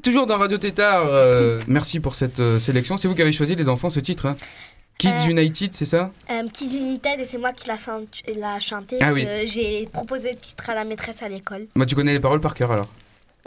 toujours 0.03 0.27
dans 0.27 0.37
Radio 0.37 0.57
Tétard. 0.57 1.05
euh, 1.07 1.61
merci 1.67 1.99
pour 1.99 2.13
cette 2.15 2.39
euh, 2.39 2.59
sélection. 2.59 2.97
C'est 2.97 3.07
vous 3.07 3.15
qui 3.15 3.21
avez 3.21 3.31
choisi, 3.31 3.55
les 3.55 3.69
enfants, 3.69 3.89
ce 3.89 3.99
titre. 3.99 4.27
hein. 4.27 4.35
Kids 4.99 5.09
Euh, 5.25 5.29
United, 5.29 5.73
c'est 5.73 5.85
ça? 5.85 6.11
Euh, 6.29 6.43
Kids 6.53 6.77
United 6.77 7.19
et 7.19 7.25
c'est 7.25 7.39
moi 7.39 7.51
qui 7.51 7.67
l'a 7.67 7.77
chan- 7.77 8.01
l'a 8.37 8.59
chanté. 8.59 8.97
Ah 9.01 9.11
oui. 9.11 9.25
J'ai 9.47 9.87
proposé 9.91 10.33
le 10.33 10.37
titre 10.37 10.69
à 10.69 10.75
la 10.75 10.83
maîtresse 10.85 11.23
à 11.23 11.29
l'école. 11.29 11.65
Bah, 11.75 11.85
tu 11.87 11.95
connais 11.95 12.13
les 12.13 12.19
paroles 12.19 12.41
par 12.41 12.53
cœur 12.53 12.71
alors 12.71 12.87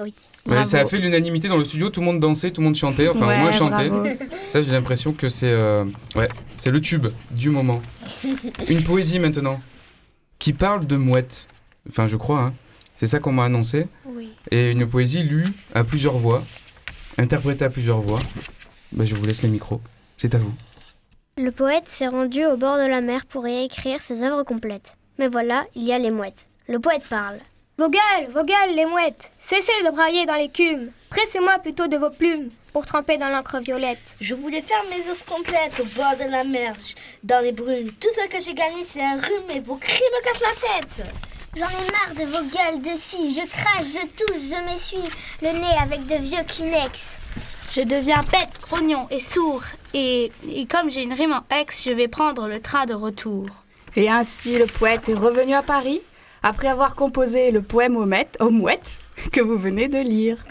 Oui. 0.01 0.13
Ouais, 0.47 0.65
ça 0.65 0.81
a 0.81 0.87
fait 0.87 0.99
l'unanimité 0.99 1.49
dans 1.49 1.57
le 1.57 1.65
studio, 1.65 1.89
tout 1.89 2.01
le 2.01 2.07
monde 2.07 2.21
dansait, 2.21 2.51
tout 2.51 2.61
le 2.61 2.67
monde 2.67 2.75
chantait, 2.77 3.09
enfin 3.09 3.25
au 3.27 3.29
Ouais, 3.29 3.39
moins 3.39 3.53
chantait. 3.53 3.89
bravo. 3.89 4.05
Ça, 4.53 4.63
j'ai 4.63 4.73
l'impression 4.73 5.13
que 5.13 5.29
c'est 5.29 5.51
euh, 5.51 5.85
ouais, 6.17 6.29
c'est 6.59 6.71
le 6.71 6.81
tube 6.81 7.07
du 7.31 7.51
moment. 7.51 7.81
Une 8.69 8.83
poésie 8.83 9.19
maintenant 9.19 9.61
qui 10.39 10.53
parle 10.53 10.87
de 10.87 10.97
mouettes. 10.97 11.47
Enfin, 11.89 12.07
je 12.09 12.17
crois, 12.17 12.41
hein. 12.41 12.55
C'est 12.97 13.07
ça 13.07 13.21
qu'on 13.21 13.33
m'a 13.33 13.45
annoncé. 13.45 13.87
Oui. 14.07 14.33
Et 14.51 14.71
une 14.73 14.89
poésie 14.89 15.23
lue 15.23 15.47
à 15.75 15.85
plusieurs 15.85 16.17
voix, 16.17 16.43
interprétée 17.19 17.65
à 17.65 17.71
plusieurs 17.71 18.01
voix. 18.01 18.21
Bah, 18.93 19.05
je 19.05 19.15
vous 19.15 19.25
laisse 19.27 19.43
les 19.43 19.49
micros. 19.49 19.81
C'est 20.17 20.35
à 20.35 20.39
vous. 20.39 20.55
Le 21.37 21.51
poète 21.51 21.89
s'est 21.89 22.09
rendu 22.09 22.45
au 22.47 22.57
bord 22.57 22.79
de 22.79 22.87
la 22.87 23.03
mer 23.03 23.27
pour 23.27 23.47
y 23.47 23.65
écrire 23.65 24.01
ses 24.01 24.23
œuvres 24.23 24.43
complètes. 24.43 24.97
Mais 25.19 25.29
voilà, 25.29 25.65
il 25.75 25.85
y 25.85 25.93
a 25.93 25.99
les 25.99 26.11
mouettes. 26.11 26.49
Le 26.69 26.79
poète 26.79 27.05
parle. 27.09 27.39
Vos 27.79 27.91
gueules, 27.91 28.31
vos 28.33 28.43
gueules, 28.43 28.75
les 28.75 28.87
mouettes 28.87 29.31
Cessez 29.39 29.71
de 29.85 29.91
brailler 29.91 30.25
dans 30.25 30.37
l'écume 30.37 30.91
Pressez-moi 31.11 31.59
plutôt 31.59 31.89
de 31.89 31.99
vos 31.99 32.09
plumes 32.09 32.49
pour 32.73 32.87
tremper 32.87 33.19
dans 33.19 33.29
l'encre 33.29 33.59
violette. 33.61 34.17
Je 34.21 34.35
voulais 34.35 34.63
faire 34.63 34.83
mes 34.91 35.09
œuvres 35.11 35.25
complètes 35.25 35.79
au 35.81 35.85
bord 35.97 36.17
de 36.17 36.31
la 36.31 36.45
mer, 36.45 36.75
dans 37.23 37.43
les 37.43 37.53
brumes. 37.53 37.91
Tout 38.01 38.09
ce 38.15 38.29
que 38.29 38.43
j'ai 38.43 38.55
gagné, 38.55 38.85
c'est 38.85 39.03
un 39.03 39.17
rhume 39.17 39.51
et 39.51 39.61
vos 39.61 39.77
cris 39.77 40.03
me 40.13 40.25
cassent 40.25 40.43
la 40.43 40.81
tête. 40.81 41.07
J'en 41.59 41.65
ai 41.65 41.91
marre 41.91 42.15
de 42.15 42.31
vos 42.31 42.45
gueules 42.51 42.83
de 42.83 42.99
scie. 42.99 43.35
Je 43.35 43.47
crache, 43.49 43.87
je 43.87 44.07
touche, 44.09 44.43
je 44.43 44.65
m'essuie 44.67 45.11
le 45.41 45.59
nez 45.59 45.75
avec 45.81 46.05
de 46.07 46.23
vieux 46.23 46.45
Kleenex. 46.47 47.17
Je 47.73 47.81
deviens 47.81 48.21
bête, 48.31 48.59
grognon 48.61 49.07
et 49.11 49.21
sourd. 49.21 49.63
Et, 49.95 50.31
et 50.47 50.67
comme 50.67 50.91
j'ai 50.91 51.03
une 51.03 51.15
rime 51.15 51.33
en 51.33 51.57
ex, 51.57 51.85
je 51.89 51.95
vais 51.95 52.09
prendre 52.09 52.47
le 52.47 52.61
train 52.61 52.85
de 52.85 52.93
retour. 52.93 53.47
Et 53.97 54.11
ainsi, 54.11 54.59
le 54.59 54.67
poète 54.67 55.09
est 55.09 55.15
revenu 55.15 55.55
à 55.55 55.63
Paris 55.63 56.03
après 56.43 56.69
avoir 56.69 56.95
composé 56.95 57.51
le 57.51 57.63
poème 57.63 57.97
aux 57.97 58.05
mouettes, 58.05 58.37
aux 58.39 58.51
mouettes 58.51 58.99
que 59.33 59.41
vous 59.41 59.57
venez 59.57 59.89
de 59.89 59.99
lire. 59.99 60.45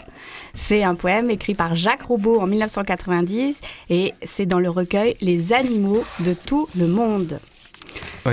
C'est 0.54 0.82
un 0.82 0.96
poème 0.96 1.30
écrit 1.30 1.54
par 1.54 1.76
Jacques 1.76 2.02
Roubaud 2.02 2.40
en 2.40 2.48
1990 2.48 3.60
et 3.90 4.12
c'est 4.24 4.46
dans 4.46 4.58
le 4.58 4.70
recueil 4.70 5.16
Les 5.20 5.52
animaux 5.52 6.02
de 6.18 6.34
tout 6.34 6.68
le 6.74 6.88
monde. 6.88 7.38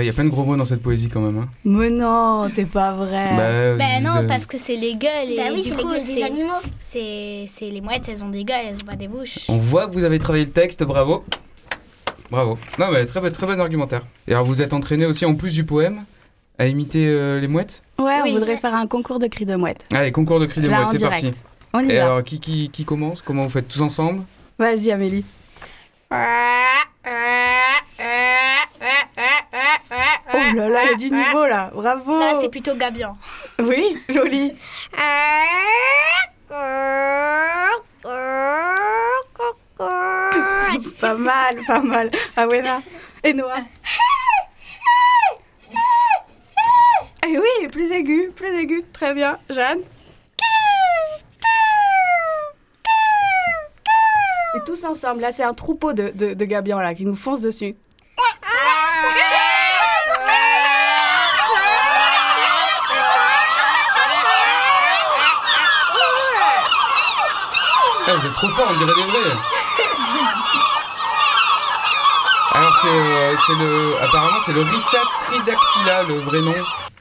Il 0.00 0.06
y 0.06 0.10
a 0.10 0.12
plein 0.12 0.24
de 0.24 0.28
gros 0.30 0.44
mots 0.44 0.56
dans 0.56 0.64
cette 0.64 0.82
poésie 0.82 1.08
quand 1.08 1.20
même. 1.20 1.38
hein. 1.38 1.48
Mais 1.64 1.90
non, 1.90 2.48
c'est 2.54 2.64
pas 2.66 2.92
vrai. 2.92 3.30
Bah, 3.36 3.76
Ben 3.76 4.02
non, 4.02 4.26
parce 4.26 4.46
que 4.46 4.58
c'est 4.58 4.76
les 4.76 4.96
gueules 4.96 5.30
et 5.30 5.36
Bah 5.36 5.42
oui, 5.50 5.62
du 5.62 5.68
c'est 5.68 5.76
les 5.76 5.82
coup, 5.82 5.90
c'est, 5.98 6.22
animaux. 6.22 6.50
c'est, 6.82 7.70
les 7.70 7.80
mouettes, 7.80 8.08
elles 8.08 8.24
ont 8.24 8.28
des 8.30 8.44
gueules, 8.44 8.56
elles 8.68 8.76
ont 8.82 8.86
pas 8.90 8.96
des 8.96 9.08
bouches. 9.08 9.38
On 9.48 9.58
voit 9.58 9.86
que 9.88 9.92
vous 9.94 10.04
avez 10.04 10.18
travaillé 10.18 10.44
le 10.44 10.50
texte, 10.50 10.82
bravo. 10.84 11.24
Bravo. 12.30 12.58
Non, 12.78 12.86
mais 12.92 13.06
très, 13.06 13.20
bon- 13.20 13.30
très 13.32 13.46
bon 13.46 13.60
argumentaire. 13.60 14.02
Et 14.26 14.32
alors, 14.32 14.46
vous 14.46 14.62
êtes 14.62 14.72
entraîné 14.72 15.06
aussi, 15.06 15.24
en 15.26 15.34
plus 15.34 15.52
du 15.54 15.64
poème, 15.64 16.04
à 16.58 16.66
imiter 16.66 17.06
euh, 17.06 17.38
les 17.40 17.48
mouettes? 17.48 17.82
Ouais, 17.98 18.20
Oui. 18.24 18.30
on 18.30 18.38
voudrait 18.38 18.56
faire 18.56 18.74
un 18.74 18.86
concours 18.86 19.18
de 19.18 19.26
cris 19.26 19.44
de 19.46 19.54
mouette. 19.56 19.84
Allez, 19.92 20.10
concours 20.10 20.40
de 20.40 20.46
cris 20.46 20.60
Là, 20.62 20.84
mouettes, 20.84 20.98
c'est 20.98 21.06
parti. 21.08 21.32
On 21.72 21.80
y 21.80 21.90
Et 21.90 21.96
va. 21.96 22.04
alors, 22.04 22.24
qui, 22.24 22.40
qui, 22.40 22.70
qui 22.70 22.84
commence? 22.84 23.20
Comment 23.22 23.42
vous 23.42 23.50
faites 23.50 23.68
tous 23.68 23.80
ensemble? 23.82 24.22
Vas-y, 24.58 24.90
Amélie. 24.90 25.24
Oh 30.52 30.56
là 30.56 30.68
là, 30.68 30.84
il 30.84 30.90
y 30.90 30.92
a 30.92 30.96
du 30.96 31.10
niveau 31.10 31.46
là. 31.46 31.70
Bravo. 31.74 32.18
Là, 32.18 32.32
c'est 32.40 32.48
plutôt 32.48 32.74
Gabian. 32.74 33.12
Oui, 33.58 33.98
joli. 34.08 34.52
Pas 41.00 41.14
mal, 41.14 41.56
pas 41.66 41.80
mal. 41.80 42.10
Ah 42.36 42.46
ouais, 42.46 42.62
là. 42.62 42.80
Et 43.22 43.34
Noah 43.34 43.60
Eh 47.26 47.38
oui, 47.38 47.68
plus 47.68 47.90
aigu, 47.90 48.30
plus 48.34 48.48
aigu. 48.54 48.84
Très 48.92 49.14
bien. 49.14 49.38
Jeanne 49.50 49.80
Et 54.56 54.60
tous 54.66 54.84
ensemble. 54.84 55.20
Là, 55.20 55.32
c'est 55.32 55.42
un 55.42 55.54
troupeau 55.54 55.92
de, 55.92 56.10
de, 56.14 56.34
de 56.34 56.44
gabions 56.44 56.78
là, 56.78 56.94
qui 56.94 57.04
nous 57.04 57.16
fonce 57.16 57.40
dessus. 57.40 57.74
Ah, 68.06 68.16
vous 68.18 68.26
êtes 68.26 68.33
trop 68.48 68.56
fort, 68.56 68.68
on 68.70 68.78
dirait 68.78 68.94
des 68.94 69.02
vrais. 69.10 69.36
Alors 72.52 72.72
c'est 72.80 72.88
euh, 72.88 73.34
c'est 73.46 73.54
le 73.54 73.94
apparemment 74.02 74.36
c'est 74.46 74.52
le 74.52 74.60
Rissa 74.62 74.98
tridactyla 75.26 76.04
le 76.04 76.14
vrai 76.20 76.40
nom 76.40 76.52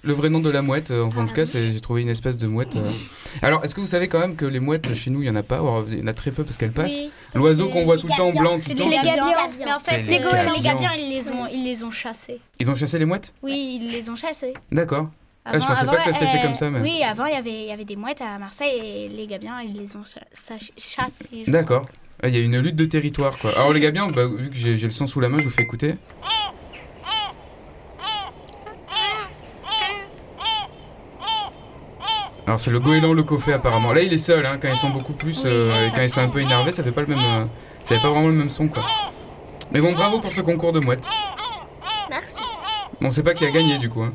le 0.05 0.13
vrai 0.13 0.29
nom 0.29 0.39
de 0.39 0.50
la 0.50 0.62
mouette. 0.62 0.91
Euh, 0.91 1.03
Enfin, 1.05 1.21
en 1.23 1.27
tout 1.27 1.33
cas, 1.33 1.45
j'ai 1.45 1.79
trouvé 1.79 2.01
une 2.01 2.09
espèce 2.09 2.35
de 2.38 2.45
mouette. 2.45 2.75
euh. 2.75 2.91
Alors, 3.41 3.63
est-ce 3.63 3.73
que 3.73 3.79
vous 3.79 3.88
savez 3.88 4.09
quand 4.09 4.19
même 4.19 4.35
que 4.35 4.43
les 4.45 4.59
mouettes 4.59 4.93
chez 4.95 5.09
nous, 5.09 5.21
il 5.21 5.27
y 5.27 5.29
en 5.29 5.35
a 5.38 5.43
pas 5.43 5.62
ou 5.62 5.85
Il 5.88 6.00
y 6.00 6.03
en 6.03 6.07
a 6.07 6.13
très 6.13 6.31
peu 6.31 6.43
parce 6.43 6.57
qu'elles 6.57 6.73
passent. 6.73 6.97
L'oiseau 7.33 7.69
qu'on 7.69 7.85
voit 7.85 7.97
tout 7.97 8.07
le 8.07 8.17
temps 8.17 8.27
en 8.27 8.33
blanc, 8.33 8.57
tout 8.59 8.63
le 8.69 8.75
C'est 8.75 8.75
temps, 8.75 8.89
les 8.89 8.97
c'est- 8.97 9.05
gabions. 9.05 9.31
gabions. 9.31 9.63
Mais 9.65 9.71
en 9.71 9.79
fait, 9.79 10.01
les 10.01 10.19
les 10.19 10.62
gabions, 10.62 10.89
ils 10.97 11.09
les 11.09 11.31
ont, 11.31 11.47
ils 11.53 11.63
les 11.63 11.83
ont 11.85 11.91
chassés. 11.91 12.41
Ils 12.59 12.69
ont 12.69 12.75
chassé 12.75 13.00
les 13.00 13.05
mouettes 13.05 13.33
Oui, 13.43 13.79
ils 13.81 13.91
les 13.93 14.09
ont 14.09 14.17
chassés. 14.17 14.53
D'accord. 14.73 15.07
Ah, 15.45 15.59
je 15.59 15.65
pensais 15.65 15.85
pas 15.85 15.97
que 15.97 16.03
ça 16.03 16.13
s'était 16.13 16.25
fait 16.27 16.41
comme 16.41 16.55
ça, 16.55 16.69
mais- 16.69 16.79
Oui, 16.79 17.03
avant, 17.03 17.25
il 17.25 17.33
y 17.33 17.35
avait, 17.35 17.51
il 17.51 17.65
y 17.67 17.71
avait 17.71 17.83
des 17.85 17.97
mouettes 17.97 18.21
à 18.21 18.38
Marseille 18.39 18.79
et 18.81 19.07
les 19.09 19.27
gabions, 19.27 19.59
ils 19.59 19.73
les 19.73 19.95
ont 19.97 20.03
cha- 20.05 20.21
cha- 20.33 20.65
chassés. 20.77 21.43
D'accord. 21.47 21.81
Ah, 22.21 22.29
Il 22.29 22.35
y 22.35 22.38
a 22.38 22.41
une 22.41 22.57
lutte 22.59 22.77
de 22.77 22.85
territoire, 22.85 23.38
quoi. 23.38 23.51
Alors, 23.57 23.73
les 23.73 23.81
gabiens, 23.81 24.07
bah, 24.07 24.25
vu 24.25 24.50
que 24.50 24.55
j'ai 24.55 24.77
le 24.77 24.89
son 24.91 25.05
sous 25.07 25.19
la 25.19 25.27
main, 25.27 25.39
je 25.39 25.43
vous 25.43 25.50
fais 25.50 25.63
écouter. 25.63 25.95
Alors, 32.45 32.59
c'est 32.59 32.71
le 32.71 32.79
goéland 32.79 33.13
le 33.13 33.23
coffet, 33.23 33.53
apparemment. 33.53 33.93
Là, 33.93 34.01
il 34.01 34.12
est 34.12 34.17
seul, 34.17 34.45
hein, 34.45 34.57
quand 34.62 34.67
ils 34.69 34.75
sont 34.75 34.89
beaucoup 34.89 35.13
plus. 35.13 35.43
euh, 35.45 35.88
et 35.88 35.91
quand 35.91 36.01
ils 36.01 36.09
sont 36.09 36.21
un 36.21 36.27
peu 36.29 36.39
énervés, 36.41 36.71
ça 36.73 36.83
fait 36.83 36.91
pas 36.91 37.01
le 37.01 37.07
même. 37.07 37.19
euh, 37.19 37.45
ça 37.83 37.95
fait 37.95 38.01
pas 38.01 38.09
vraiment 38.09 38.27
le 38.27 38.33
même 38.33 38.50
son, 38.50 38.67
quoi. 38.67 38.83
Mais 39.71 39.79
bon, 39.79 39.93
bravo 39.93 40.19
pour 40.19 40.31
ce 40.31 40.41
concours 40.41 40.73
de 40.73 40.79
mouettes. 40.81 41.07
Merci. 42.09 42.35
Bon, 43.00 43.07
on 43.07 43.12
sait 43.12 43.23
pas 43.23 43.33
qui 43.33 43.45
a 43.45 43.51
gagné, 43.51 43.77
du 43.77 43.89
coup. 43.89 44.03
hein. 44.03 44.13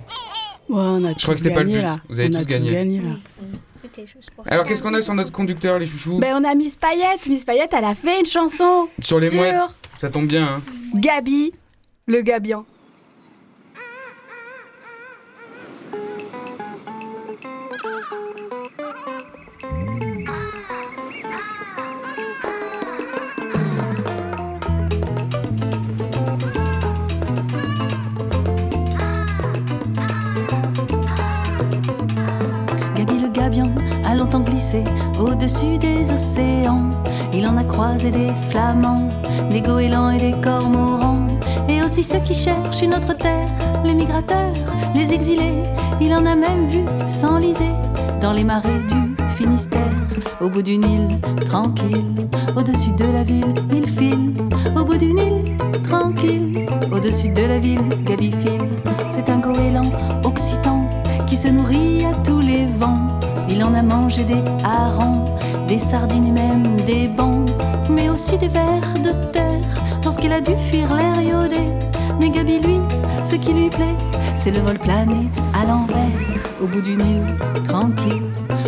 Ouais, 0.68 0.76
on 0.80 1.04
a 1.04 1.12
Je 1.16 1.22
crois 1.22 1.34
que 1.34 1.40
c'était 1.40 1.54
pas 1.54 1.62
le 1.62 1.70
but. 1.70 1.84
Vous 2.08 2.20
avez 2.20 2.28
on 2.30 2.38
a 2.38 2.44
tous 2.44 2.46
gagné. 2.46 3.00
là. 3.00 3.08
Alors, 4.46 4.66
qu'est-ce 4.66 4.82
qu'on 4.82 4.94
a 4.94 5.02
sur 5.02 5.14
notre 5.14 5.32
conducteur, 5.32 5.78
les 5.78 5.86
chouchous 5.86 6.18
Ben, 6.18 6.36
on 6.40 6.44
a 6.48 6.54
Miss 6.54 6.76
Payette. 6.76 7.26
Miss 7.26 7.44
Payette, 7.44 7.72
elle 7.72 7.84
a 7.84 7.94
fait 7.94 8.20
une 8.20 8.26
chanson 8.26 8.88
Sur 9.00 9.18
les 9.18 9.30
mouettes 9.30 9.56
Ça 9.96 10.10
tombe 10.10 10.26
bien, 10.26 10.46
hein. 10.46 10.62
Gabi, 10.94 11.52
le 12.06 12.20
gabian. 12.22 12.64
Au-dessus 35.20 35.78
des 35.78 36.10
océans. 36.10 36.90
Il 37.32 37.46
en 37.46 37.56
a 37.56 37.64
croisé 37.64 38.10
des 38.10 38.30
flamands, 38.50 39.08
des 39.50 39.60
goélands 39.60 40.10
et 40.10 40.18
des 40.18 40.34
cormorans. 40.42 41.26
Et 41.68 41.82
aussi 41.82 42.02
ceux 42.02 42.18
qui 42.20 42.34
cherchent 42.34 42.82
une 42.82 42.94
autre 42.94 43.16
terre, 43.16 43.48
les 43.84 43.94
migrateurs, 43.94 44.52
les 44.94 45.12
exilés. 45.12 45.62
Il 46.00 46.12
en 46.12 46.24
a 46.26 46.34
même 46.34 46.66
vu 46.68 46.84
s'enliser 47.06 47.72
dans 48.20 48.32
les 48.32 48.44
marais 48.44 48.80
du 48.88 49.16
Finistère. 49.36 49.80
Au 50.40 50.48
bout 50.48 50.62
d'une 50.62 50.84
île, 50.84 51.18
tranquille, 51.46 52.28
au-dessus 52.56 52.90
de 52.98 53.04
la 53.12 53.22
ville, 53.22 53.54
il 53.72 53.88
file. 53.88 54.34
Au 54.76 54.84
bout 54.84 54.96
d'une 54.96 55.18
île, 55.18 55.56
tranquille, 55.82 56.66
au-dessus 56.92 57.28
de 57.28 57.42
la 57.42 57.58
ville, 57.58 57.88
Gabi 58.04 58.32
file. 58.32 58.68
C'est 59.08 59.30
un 59.30 59.38
goéland 59.38 59.90
occitan 60.24 60.88
qui 61.26 61.36
se 61.36 61.48
nourrit 61.48 62.04
à 62.04 62.14
tous 62.24 62.40
les 62.40 62.66
vents. 62.66 63.18
Il 63.50 63.62
en 63.64 63.74
a 63.74 63.82
mangé 63.82 64.24
des 64.24 64.42
harengs, 64.64 65.24
des 65.66 65.78
sardines 65.78 66.26
et 66.26 66.32
même 66.32 66.76
des 66.86 67.06
bancs, 67.08 67.48
mais 67.90 68.08
aussi 68.08 68.36
des 68.38 68.48
vers 68.48 68.94
de 69.02 69.12
terre 69.32 69.60
lorsqu'il 70.04 70.32
a 70.32 70.40
dû 70.40 70.52
fuir 70.70 70.94
l'air 70.94 71.20
iodé. 71.20 71.60
Mais 72.20 72.30
Gabi, 72.30 72.60
lui, 72.60 72.80
ce 73.28 73.36
qui 73.36 73.52
lui 73.52 73.68
plaît, 73.68 73.96
c'est 74.36 74.50
le 74.50 74.60
vol 74.60 74.78
plané 74.78 75.28
à 75.54 75.66
l'envers. 75.66 75.96
Au 76.60 76.66
bout 76.66 76.80
d'une 76.80 77.00
île, 77.00 77.36
tranquille, 77.64 78.22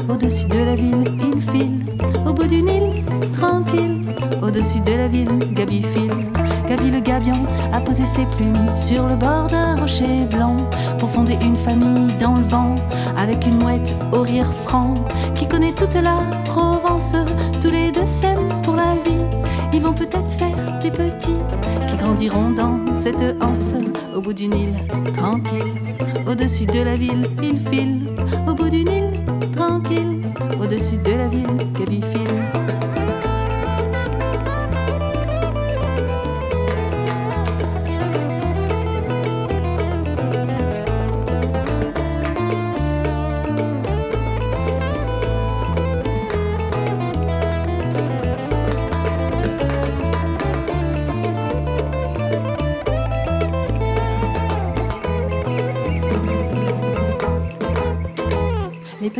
au-dessus 0.08 0.46
de 0.48 0.58
la 0.58 0.74
ville, 0.74 1.04
il 1.18 1.40
file. 1.40 1.84
Au 2.26 2.32
bout 2.32 2.46
d'une 2.46 2.68
île, 2.68 3.04
tranquille, 3.32 4.02
au-dessus 4.42 4.80
de 4.80 4.92
la 4.92 5.08
ville, 5.08 5.38
Gabi 5.54 5.82
file. 5.82 6.39
Gabi 6.70 6.88
le 6.88 7.00
gabion 7.00 7.34
a 7.72 7.80
posé 7.80 8.04
ses 8.06 8.24
plumes 8.36 8.76
sur 8.76 9.08
le 9.08 9.16
bord 9.16 9.48
d'un 9.48 9.74
rocher 9.74 10.24
blanc 10.30 10.56
pour 11.00 11.10
fonder 11.10 11.36
une 11.42 11.56
famille 11.56 12.06
dans 12.20 12.34
le 12.34 12.42
vent 12.42 12.76
avec 13.16 13.44
une 13.44 13.58
mouette 13.60 13.92
au 14.12 14.22
rire 14.22 14.46
franc 14.46 14.94
qui 15.34 15.48
connaît 15.48 15.72
toute 15.72 15.94
la 15.94 16.20
Provence. 16.44 17.16
Tous 17.60 17.70
les 17.70 17.90
deux 17.90 18.06
s'aiment 18.06 18.46
pour 18.62 18.76
la 18.76 18.94
vie. 19.04 19.24
Ils 19.72 19.80
vont 19.80 19.92
peut-être 19.92 20.30
faire 20.30 20.78
des 20.80 20.92
petits 20.92 21.40
qui 21.88 21.96
grandiront 21.96 22.50
dans 22.50 22.78
cette 22.94 23.20
anse 23.40 23.74
au 24.14 24.20
bout 24.20 24.32
d'une 24.32 24.54
île 24.54 24.76
tranquille. 25.16 25.74
Au-dessus 26.24 26.66
de 26.66 26.82
la 26.82 26.94
ville, 26.96 27.26
il 27.42 27.58
file. 27.58 28.14
Au 28.46 28.54
bout 28.54 28.68
d'une 28.68 28.88
île 28.88 29.10
tranquille. 29.56 30.22
Au-dessus 30.62 30.98
de 30.98 31.16
la 31.16 31.26
ville, 31.26 31.56
Gabi 31.76 32.00
file. 32.12 32.19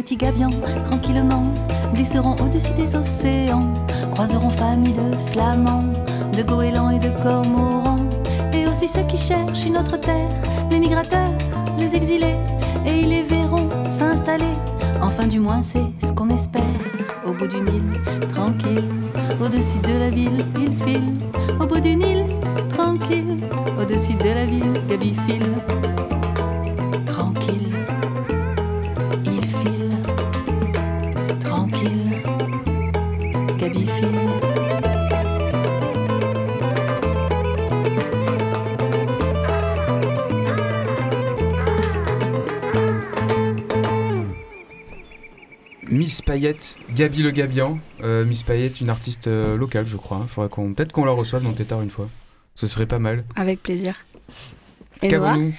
Petits 0.01 0.17
gabions, 0.17 0.49
tranquillement, 0.89 1.45
glisseront 1.93 2.35
au-dessus 2.43 2.73
des 2.73 2.97
océans, 2.97 3.71
croiseront 4.13 4.49
famille 4.49 4.95
de 4.95 5.15
flamands, 5.31 5.91
de 6.35 6.43
goélands 6.43 6.89
et 6.89 6.99
de 6.99 7.11
cormorans, 7.23 8.09
et 8.55 8.67
aussi 8.67 8.89
ceux 8.89 9.03
qui 9.03 9.19
cherchent 9.19 9.67
une 9.67 9.77
autre 9.77 9.99
terre, 9.99 10.31
les 10.71 10.79
migrateurs, 10.79 11.35
les 11.79 11.95
exilés, 11.95 12.39
et 12.87 13.01
ils 13.01 13.11
les 13.11 13.23
verront 13.25 13.69
s'installer. 13.87 14.55
Enfin, 15.03 15.27
du 15.27 15.39
moins, 15.39 15.61
c'est 15.61 15.85
ce 16.03 16.15
qu'on 16.15 16.31
espère. 16.31 16.63
Au 17.27 17.33
bout 17.33 17.47
d'une 17.47 17.69
île, 17.69 18.29
tranquille, 18.33 18.89
au-dessus 19.39 19.81
de 19.81 19.99
la 19.99 20.09
ville, 20.09 20.47
il 20.59 20.73
file. 20.83 21.15
Au 21.61 21.67
bout 21.67 21.81
d'une 21.81 22.01
île, 22.01 22.25
tranquille, 22.71 23.37
au-dessus 23.79 24.15
de 24.15 24.31
la 24.33 24.47
ville, 24.47 24.73
Gabi 24.89 25.13
file. 25.27 25.90
Payette, 46.31 46.77
Gabi 46.95 47.25
le 47.25 47.33
Gabian. 47.33 47.81
Euh, 48.05 48.25
Miss 48.25 48.45
Payette, 48.45 48.81
une 48.81 48.89
artiste 48.89 49.27
euh, 49.27 49.57
locale, 49.57 49.85
je 49.85 49.97
crois. 49.97 50.27
Faudrait 50.29 50.49
qu'on, 50.49 50.75
peut-être 50.75 50.93
qu'on 50.93 51.05
la 51.05 51.11
reçoive 51.11 51.43
dans 51.43 51.53
Tétard 51.53 51.83
une 51.83 51.91
fois. 51.91 52.09
Ce 52.55 52.69
serait 52.69 52.87
pas 52.87 53.01
mal. 53.01 53.25
Avec 53.35 53.61
plaisir. 53.61 53.97
Qu'avons-nous 55.01 55.53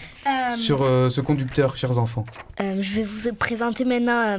sur 0.55 0.83
euh, 0.83 1.09
ce 1.09 1.19
conducteur, 1.19 1.75
chers 1.75 1.99
enfants 1.99 2.23
Euh, 2.61 2.81
je 2.81 2.95
vais 2.95 3.03
vous 3.03 3.33
présenter 3.33 3.83
maintenant 3.83 4.21
euh, 4.21 4.37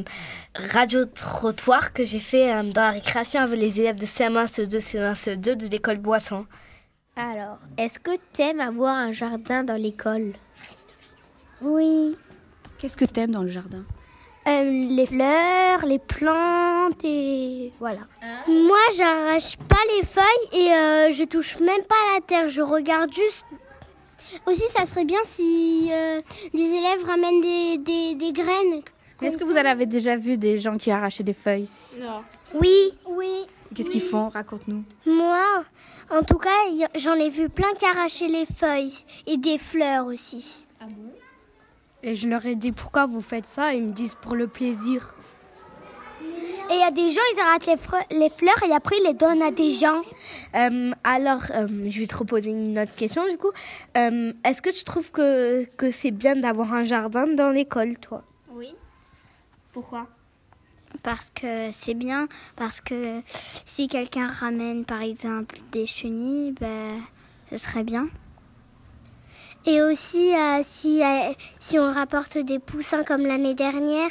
Radio 0.72 1.04
Trottoir 1.04 1.92
que 1.92 2.06
j'ai 2.06 2.18
fait 2.18 2.50
euh, 2.50 2.62
dans 2.62 2.80
la 2.80 2.92
récréation 2.92 3.42
avec 3.42 3.60
les 3.60 3.80
élèves 3.80 3.96
de 3.96 4.06
CM1, 4.06 4.46
CE2, 4.46 4.78
CE1, 4.80 5.14
CE2 5.14 5.54
de 5.54 5.66
l'école 5.66 5.98
Boisson. 5.98 6.46
Alors, 7.14 7.58
est-ce 7.76 7.98
que 7.98 8.12
t'aimes 8.32 8.60
avoir 8.60 8.96
un 8.96 9.12
jardin 9.12 9.64
dans 9.64 9.76
l'école? 9.76 10.32
Oui. 11.60 12.16
Qu'est-ce 12.78 12.96
que 12.96 13.04
t'aimes 13.04 13.32
dans 13.32 13.42
le 13.42 13.48
jardin? 13.48 13.84
Euh, 14.48 14.86
les 14.88 15.06
fleurs, 15.06 15.86
les 15.86 16.00
plantes 16.00 17.04
et 17.04 17.72
voilà. 17.78 18.00
Moi, 18.48 18.78
j'arrache 18.96 19.56
pas 19.56 19.76
les 19.96 20.04
feuilles 20.04 20.48
et 20.52 20.72
euh, 20.72 21.12
je 21.12 21.22
touche 21.24 21.58
même 21.60 21.84
pas 21.84 21.94
à 22.10 22.14
la 22.14 22.20
terre. 22.20 22.48
Je 22.48 22.60
regarde 22.60 23.12
juste. 23.12 23.46
Aussi, 24.46 24.64
ça 24.68 24.84
serait 24.84 25.04
bien 25.04 25.20
si 25.24 25.90
euh, 25.92 26.20
les 26.52 26.64
élèves 26.72 27.04
ramènent 27.04 27.40
des, 27.40 27.78
des, 27.78 28.14
des 28.16 28.32
graines. 28.32 28.82
Est-ce 29.20 29.38
que 29.38 29.44
vous 29.44 29.56
en 29.56 29.64
avez 29.64 29.86
déjà 29.86 30.16
vu 30.16 30.36
des 30.36 30.58
gens 30.58 30.76
qui 30.76 30.90
arrachaient 30.90 31.22
des 31.22 31.34
feuilles? 31.34 31.68
Oui. 32.54 32.98
Oui. 33.06 33.46
Qu'est-ce 33.74 33.90
qu'ils 33.90 34.02
font? 34.02 34.28
Raconte-nous. 34.28 34.82
Moi, 35.06 35.62
en 36.10 36.22
tout 36.22 36.38
cas, 36.38 36.50
j'en 36.96 37.14
ai 37.14 37.30
vu 37.30 37.48
plein 37.48 37.72
qui 37.78 37.84
arrachaient 37.84 38.26
les 38.26 38.46
feuilles 38.46 38.92
et 39.26 39.36
des 39.36 39.58
fleurs 39.58 40.06
aussi. 40.06 40.66
Et 42.02 42.16
je 42.16 42.28
leur 42.28 42.44
ai 42.46 42.54
dit 42.54 42.72
pourquoi 42.72 43.06
vous 43.06 43.20
faites 43.20 43.46
ça? 43.46 43.74
Ils 43.74 43.84
me 43.84 43.90
disent 43.90 44.16
pour 44.16 44.34
le 44.34 44.48
plaisir. 44.48 45.14
Et 46.70 46.74
il 46.74 46.80
y 46.80 46.84
a 46.84 46.90
des 46.90 47.10
gens, 47.10 47.20
ils 47.34 47.40
arrachent 47.40 48.06
les, 48.10 48.18
les 48.18 48.30
fleurs 48.30 48.62
et 48.66 48.72
après 48.72 48.96
ils 48.98 49.06
les 49.06 49.14
donnent 49.14 49.42
à 49.42 49.50
des 49.50 49.70
gens. 49.70 50.00
Euh, 50.54 50.92
alors, 51.04 51.42
euh, 51.50 51.66
je 51.86 51.98
vais 52.00 52.06
te 52.06 52.16
reposer 52.16 52.50
une 52.50 52.78
autre 52.78 52.94
question 52.94 53.28
du 53.28 53.36
coup. 53.36 53.50
Euh, 53.96 54.32
Est-ce 54.44 54.62
que 54.62 54.70
tu 54.70 54.84
trouves 54.84 55.10
que, 55.10 55.64
que 55.76 55.90
c'est 55.90 56.12
bien 56.12 56.36
d'avoir 56.36 56.72
un 56.72 56.84
jardin 56.84 57.26
dans 57.26 57.50
l'école, 57.50 57.98
toi? 57.98 58.22
Oui. 58.52 58.74
Pourquoi? 59.72 60.06
Parce 61.02 61.30
que 61.30 61.70
c'est 61.72 61.94
bien, 61.94 62.28
parce 62.56 62.80
que 62.80 63.20
si 63.66 63.88
quelqu'un 63.88 64.28
ramène 64.28 64.84
par 64.84 65.02
exemple 65.02 65.58
des 65.72 65.86
chenilles, 65.86 66.52
ben, 66.52 66.88
ce 67.50 67.56
serait 67.56 67.84
bien. 67.84 68.08
Et 69.64 69.80
aussi 69.82 70.34
euh, 70.34 70.60
si, 70.62 71.02
euh, 71.02 71.32
si 71.58 71.78
on 71.78 71.92
rapporte 71.92 72.36
des 72.38 72.58
poussins 72.58 73.04
comme 73.04 73.26
l'année 73.26 73.54
dernière, 73.54 74.10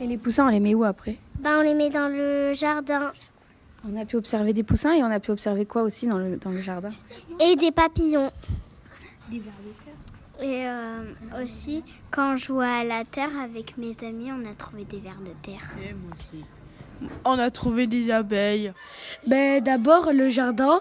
Et 0.00 0.06
les 0.06 0.16
poussins, 0.16 0.46
on 0.46 0.50
les 0.50 0.60
met 0.60 0.74
où 0.74 0.84
après? 0.84 1.16
Ben, 1.40 1.58
on 1.58 1.62
les 1.62 1.74
met 1.74 1.90
dans 1.90 2.08
le 2.08 2.52
jardin. 2.52 3.12
On 3.88 3.96
a 4.00 4.04
pu 4.04 4.16
observer 4.16 4.52
des 4.52 4.62
poussins 4.62 4.92
et 4.92 5.02
on 5.02 5.10
a 5.10 5.20
pu 5.20 5.30
observer 5.30 5.66
quoi 5.66 5.82
aussi 5.82 6.06
dans 6.06 6.18
le, 6.18 6.36
dans 6.36 6.50
le 6.50 6.60
jardin? 6.60 6.90
Et 7.40 7.56
des 7.56 7.72
papillons. 7.72 8.30
Et 10.40 10.66
euh, 10.66 11.02
aussi, 11.42 11.82
quand 12.10 12.36
je 12.36 12.46
jouais 12.46 12.66
à 12.66 12.84
la 12.84 13.04
terre 13.04 13.30
avec 13.42 13.76
mes 13.76 13.92
amis, 14.04 14.30
on 14.30 14.48
a 14.48 14.54
trouvé 14.54 14.84
des 14.84 15.00
vers 15.00 15.18
de 15.20 15.32
terre. 15.42 15.74
On 17.24 17.38
a 17.38 17.50
trouvé 17.50 17.86
des 17.86 18.10
abeilles. 18.10 18.72
Ben, 19.26 19.62
D'abord, 19.62 20.12
le 20.12 20.28
jardin, 20.28 20.80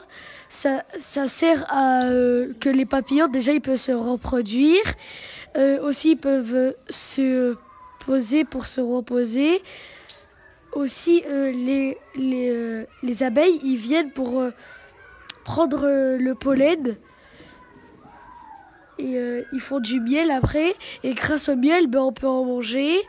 ça, 0.49 0.83
ça 0.99 1.27
sert 1.27 1.65
à 1.69 2.05
euh, 2.05 2.53
que 2.59 2.69
les 2.69 2.85
papillons, 2.85 3.27
déjà, 3.27 3.53
ils 3.53 3.61
peuvent 3.61 3.75
se 3.75 3.91
reproduire. 3.91 4.83
Euh, 5.57 5.81
aussi, 5.81 6.11
ils 6.11 6.17
peuvent 6.17 6.55
euh, 6.55 6.71
se 6.89 7.55
poser 8.05 8.45
pour 8.45 8.67
se 8.67 8.81
reposer. 8.81 9.61
Aussi, 10.73 11.23
les, 11.27 11.97
les, 12.15 12.85
les 13.01 13.23
abeilles, 13.23 13.59
ils 13.63 13.77
viennent 13.77 14.11
pour 14.11 14.43
prendre 15.43 15.87
le 16.19 16.35
pollen. 16.35 16.97
Et 18.99 19.17
ils 19.53 19.59
font 19.59 19.79
du 19.79 19.99
miel 19.99 20.29
après. 20.29 20.75
Et 21.03 21.15
grâce 21.15 21.49
au 21.49 21.55
miel, 21.55 21.87
ben, 21.87 22.01
on 22.01 22.11
peut 22.11 22.27
en 22.27 22.45
manger. 22.45 22.99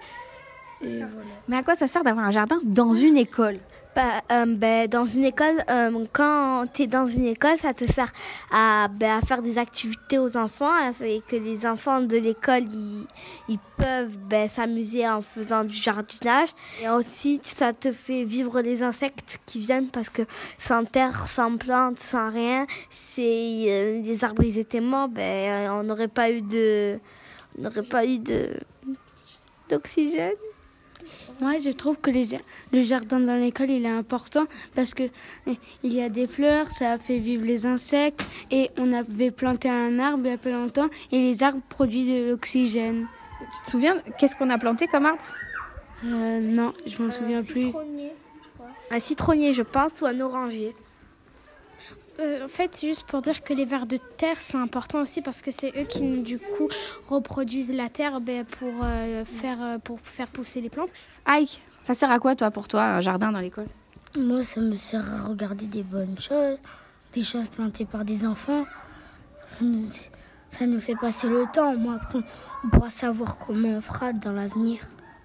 Et 0.80 0.98
voilà. 0.98 1.08
Mais 1.48 1.56
à 1.56 1.62
quoi 1.62 1.74
ça 1.74 1.86
sert 1.86 2.04
d'avoir 2.04 2.26
un 2.26 2.30
jardin 2.30 2.58
dans 2.64 2.92
une 2.92 3.16
école? 3.16 3.58
Bah, 3.98 4.22
euh, 4.30 4.46
ben, 4.46 4.86
dans 4.86 5.04
une 5.04 5.24
école, 5.24 5.56
euh, 5.68 6.04
quand 6.12 6.66
tu 6.72 6.82
es 6.82 6.86
dans 6.86 7.08
une 7.08 7.26
école, 7.26 7.58
ça 7.58 7.74
te 7.74 7.84
sert 7.90 8.12
à, 8.52 8.86
ben, 8.86 9.18
à 9.18 9.22
faire 9.22 9.42
des 9.42 9.58
activités 9.58 10.18
aux 10.18 10.36
enfants 10.36 10.72
et 11.02 11.20
que 11.26 11.34
les 11.34 11.66
enfants 11.66 12.00
de 12.00 12.16
l'école, 12.16 12.62
ils, 12.70 13.06
ils 13.48 13.58
peuvent 13.76 14.16
ben, 14.28 14.48
s'amuser 14.48 15.08
en 15.08 15.20
faisant 15.20 15.64
du 15.64 15.74
jardinage. 15.74 16.50
Et 16.80 16.88
aussi, 16.88 17.40
ça 17.42 17.72
te 17.72 17.90
fait 17.90 18.22
vivre 18.22 18.60
les 18.60 18.84
insectes 18.84 19.40
qui 19.46 19.58
viennent 19.58 19.88
parce 19.88 20.10
que 20.10 20.22
sans 20.58 20.84
terre, 20.84 21.26
sans 21.26 21.56
plantes, 21.56 21.98
sans 21.98 22.30
rien, 22.30 22.68
c'est, 22.90 23.64
euh, 23.68 24.00
les 24.00 24.22
arbres 24.22 24.44
ils 24.44 24.60
étaient 24.60 24.80
morts, 24.80 25.08
on 25.16 25.82
n'aurait 25.82 26.06
pas 26.06 26.30
eu 26.30 26.42
de, 26.42 27.00
on 27.58 27.62
n'aurait 27.62 27.82
pas 27.82 28.06
eu 28.06 28.20
de, 28.20 28.50
d'oxygène. 29.68 30.34
Moi, 31.40 31.58
je 31.64 31.70
trouve 31.70 31.98
que 31.98 32.10
les 32.10 32.28
le 32.72 32.82
jardin 32.82 33.20
dans 33.20 33.36
l'école, 33.36 33.70
il 33.70 33.84
est 33.86 33.90
important 33.90 34.46
parce 34.74 34.94
que 34.94 35.04
eh, 35.46 35.58
il 35.82 35.94
y 35.94 36.02
a 36.02 36.08
des 36.08 36.26
fleurs, 36.26 36.70
ça 36.70 36.98
fait 36.98 37.18
vivre 37.18 37.44
les 37.44 37.66
insectes 37.66 38.24
et 38.50 38.70
on 38.76 38.92
avait 38.92 39.30
planté 39.30 39.68
un 39.68 39.98
arbre 39.98 40.22
il 40.24 40.30
y 40.30 40.34
a 40.34 40.38
pas 40.38 40.50
longtemps 40.50 40.88
et 41.12 41.18
les 41.18 41.42
arbres 41.42 41.62
produisent 41.68 42.22
de 42.22 42.30
l'oxygène. 42.30 43.06
Tu 43.40 43.64
te 43.64 43.70
souviens 43.70 43.96
Qu'est-ce 44.18 44.36
qu'on 44.36 44.50
a 44.50 44.58
planté 44.58 44.86
comme 44.86 45.06
arbre? 45.06 45.22
Euh, 46.04 46.40
non, 46.40 46.72
je 46.86 47.02
m'en 47.02 47.10
souviens 47.10 47.42
plus. 47.42 47.72
Un 48.90 49.00
citronnier, 49.00 49.52
je 49.52 49.62
pense, 49.62 50.00
ou 50.00 50.06
un 50.06 50.20
oranger. 50.20 50.74
Euh, 52.20 52.44
en 52.44 52.48
fait, 52.48 52.74
c'est 52.74 52.88
juste 52.88 53.06
pour 53.06 53.22
dire 53.22 53.44
que 53.44 53.52
les 53.52 53.64
vers 53.64 53.86
de 53.86 53.96
terre, 54.16 54.40
c'est 54.40 54.56
important 54.56 55.00
aussi 55.00 55.22
parce 55.22 55.40
que 55.40 55.52
c'est 55.52 55.72
eux 55.78 55.84
qui, 55.84 56.22
du 56.22 56.38
coup, 56.40 56.68
reproduisent 57.08 57.72
la 57.72 57.88
terre 57.88 58.20
ben, 58.20 58.44
pour, 58.44 58.72
euh, 58.82 59.24
faire, 59.24 59.58
euh, 59.62 59.78
pour 59.78 60.00
faire 60.00 60.26
pousser 60.26 60.60
les 60.60 60.68
plantes. 60.68 60.90
Ike, 61.26 61.62
ça 61.84 61.94
sert 61.94 62.10
à 62.10 62.18
quoi 62.18 62.34
toi 62.34 62.50
pour 62.50 62.66
toi 62.66 62.82
un 62.82 63.00
jardin 63.00 63.30
dans 63.30 63.38
l'école? 63.38 63.68
Moi, 64.16 64.42
ça 64.42 64.60
me 64.60 64.76
sert 64.76 65.04
à 65.14 65.28
regarder 65.28 65.66
des 65.66 65.84
bonnes 65.84 66.18
choses, 66.18 66.58
des 67.12 67.22
choses 67.22 67.46
plantées 67.46 67.84
par 67.84 68.04
des 68.04 68.26
enfants. 68.26 68.64
Ça 69.48 69.64
nous, 69.64 69.88
ça 70.50 70.66
nous 70.66 70.80
fait 70.80 70.96
passer 70.96 71.28
le 71.28 71.44
temps. 71.52 71.76
Moi, 71.76 71.94
après, 72.02 72.18
on 72.64 72.68
pourra 72.68 72.90
savoir 72.90 73.38
comment 73.38 73.68
on 73.68 73.80
fera 73.80 74.12
dans 74.12 74.32
l'avenir 74.32 74.80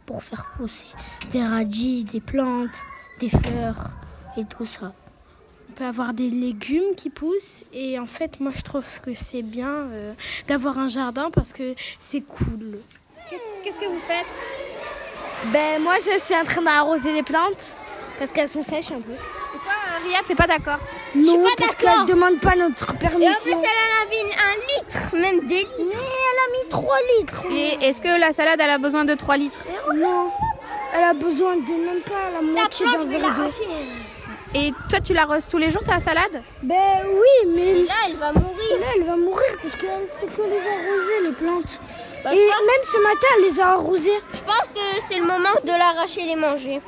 pour 0.06 0.24
faire 0.24 0.52
pousser 0.58 0.88
des 1.32 1.44
radis, 1.44 2.04
des 2.04 2.22
plantes, 2.22 2.76
des 3.20 3.30
fleurs 3.30 3.92
et 4.38 4.46
tout 4.46 4.66
ça. 4.66 4.94
On 5.74 5.76
peut 5.76 5.86
avoir 5.86 6.14
des 6.14 6.30
légumes 6.30 6.94
qui 6.96 7.10
poussent 7.10 7.66
et 7.74 7.98
en 7.98 8.06
fait, 8.06 8.40
moi, 8.40 8.52
je 8.56 8.62
trouve 8.62 8.86
que 9.02 9.16
c'est 9.16 9.42
bien 9.42 9.72
euh, 9.92 10.14
d'avoir 10.48 10.78
un 10.78 10.88
jardin 10.88 11.32
parce 11.34 11.52
que 11.52 11.74
c'est 11.98 12.22
cool. 12.22 12.78
Qu'est-ce 13.64 13.80
que 13.80 13.86
vous 13.88 14.00
faites? 14.08 14.28
Ben 15.52 15.82
moi 15.82 15.96
je 15.96 16.20
suis 16.20 16.36
en 16.36 16.44
train 16.46 16.62
d'arroser 16.62 17.12
les 17.12 17.24
plantes 17.24 17.76
parce 18.20 18.32
qu'elles 18.32 18.50
sont 18.50 18.62
sèches 18.62 18.92
un 18.92 19.02
peu. 19.02 19.14
Et 19.14 19.58
toi, 19.64 19.74
Ria, 20.06 20.20
t'es 20.28 20.36
pas 20.36 20.46
d'accord? 20.46 20.78
Non, 21.16 21.44
parce 21.58 21.74
qu'elle 21.74 22.02
ne 22.02 22.06
demande 22.06 22.40
pas 22.40 22.56
notre 22.56 22.92
Et 22.92 22.94
en 22.94 23.10
plus, 23.10 23.10
permission. 23.10 23.64
elle 23.64 23.80
en 23.80 24.04
a 24.04 24.10
mis 24.12 24.32
un 24.32 24.78
litre, 24.78 25.16
même 25.16 25.48
des 25.48 25.56
litres. 25.58 25.72
Mais 25.80 25.96
elle 25.96 26.54
a 26.62 26.64
mis 26.64 26.70
3 26.70 26.96
litres. 27.18 27.46
Et 27.52 27.84
est-ce 27.84 28.00
que 28.00 28.20
la 28.20 28.32
salade, 28.32 28.60
elle 28.62 28.70
a 28.70 28.78
besoin 28.78 29.06
de 29.06 29.16
3 29.16 29.38
litres? 29.38 29.66
Non, 29.96 30.30
elle 30.94 31.04
a 31.04 31.14
besoin 31.16 31.56
de 31.58 31.62
même 31.72 32.02
pas 32.06 32.30
la 32.32 32.42
moitié 32.44 32.86
d'un 32.86 33.06
verre 33.06 33.34
d'eau. 33.34 33.50
Et 34.56 34.72
toi, 34.90 35.00
tu 35.00 35.14
l'arroses 35.14 35.48
tous 35.48 35.58
les 35.58 35.72
jours, 35.72 35.84
ta 35.84 36.00
salade 36.00 36.42
Ben 36.62 37.02
oui, 37.08 37.50
mais 37.56 37.74
Là, 37.86 37.94
elle 38.08 38.18
va 38.18 38.32
mourir. 38.32 38.80
là, 38.80 38.86
elle 38.96 39.04
va 39.04 39.16
mourir 39.16 39.58
parce 39.62 39.76
qu'elle 39.76 40.08
fait 40.20 40.28
que 40.28 40.42
les 40.42 40.58
arroser, 40.58 41.22
les 41.24 41.32
plantes. 41.32 41.80
Bah, 42.24 42.34
Et 42.34 42.38
même 42.38 42.86
ce 42.86 42.98
matin, 43.02 43.28
elle 43.38 43.46
les 43.50 43.60
a 43.60 43.68
arrosées. 43.70 44.20
je 44.32 44.40
pense 44.42 44.68
que 44.74 45.02
c'est 45.08 45.18
le 45.18 45.26
moment 45.26 45.50
de 45.64 45.70
l'arracher 45.70 46.22
et 46.22 46.28
les 46.28 46.36
manger. 46.36 46.80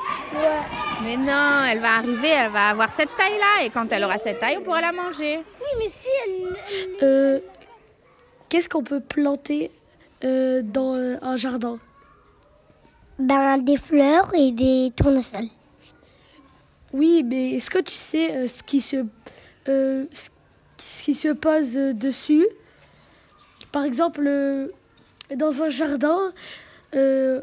Mais 1.04 1.18
non, 1.18 1.64
elle 1.70 1.80
va 1.80 1.96
arriver, 1.96 2.30
elle 2.30 2.52
va 2.52 2.70
avoir 2.70 2.90
cette 2.90 3.14
taille-là. 3.18 3.66
Et 3.66 3.70
quand 3.70 3.92
elle 3.92 4.04
aura 4.06 4.18
cette 4.20 4.40
taille, 4.40 4.58
on 4.60 4.64
pourra 4.64 4.82
la 4.82 4.92
manger. 4.92 5.38
Oui, 5.60 5.68
mais 5.80 5.90
si 5.90 6.08
elle... 6.26 6.98
Euh, 7.04 7.40
Qu'est-ce 8.48 8.70
qu'on 8.70 8.84
peut 8.84 9.02
planter 9.02 9.72
euh, 10.24 10.62
dans 10.64 10.96
euh, 10.96 11.18
un 11.24 11.36
jardin? 11.36 11.80
Ben, 13.18 13.58
des 13.58 13.78
fleurs 13.78 14.30
et 14.38 14.52
des 14.52 14.92
tournesols. 14.96 15.48
Oui, 16.96 17.24
mais 17.26 17.52
est-ce 17.56 17.70
que 17.70 17.80
tu 17.80 17.94
sais 17.94 18.32
euh, 18.32 18.48
ce 18.48 18.64
qui 18.64 18.80
se 18.80 19.06
euh, 19.68 20.06
ce 20.14 21.04
qui 21.04 21.14
se 21.14 21.28
pose 21.28 21.76
euh, 21.76 21.92
dessus? 21.92 22.48
Par 23.74 23.84
exemple, 23.84 24.24
euh, 24.26 24.70
dans 25.36 25.62
un 25.62 25.68
jardin, 25.68 26.32
euh, 26.96 27.42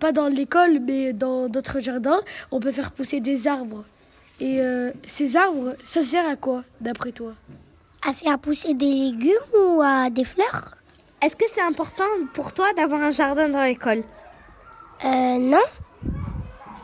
pas 0.00 0.10
dans 0.10 0.26
l'école, 0.26 0.80
mais 0.80 1.12
dans 1.12 1.48
d'autres 1.48 1.78
jardins, 1.78 2.22
on 2.50 2.58
peut 2.58 2.72
faire 2.72 2.90
pousser 2.90 3.20
des 3.20 3.46
arbres. 3.46 3.84
Et 4.40 4.60
euh, 4.60 4.90
ces 5.06 5.36
arbres, 5.36 5.76
ça 5.84 6.02
sert 6.02 6.28
à 6.28 6.34
quoi, 6.34 6.64
d'après 6.80 7.12
toi? 7.12 7.34
À 8.04 8.12
faire 8.12 8.36
pousser 8.40 8.74
des 8.74 8.92
légumes 9.04 9.50
ou 9.60 9.80
à 9.80 10.10
des 10.10 10.24
fleurs? 10.24 10.74
Est-ce 11.22 11.36
que 11.36 11.44
c'est 11.54 11.62
important 11.62 12.10
pour 12.34 12.52
toi 12.52 12.66
d'avoir 12.76 13.00
un 13.00 13.12
jardin 13.12 13.48
dans 13.48 13.62
l'école? 13.62 14.02
Euh, 15.04 15.38
non. 15.38 15.66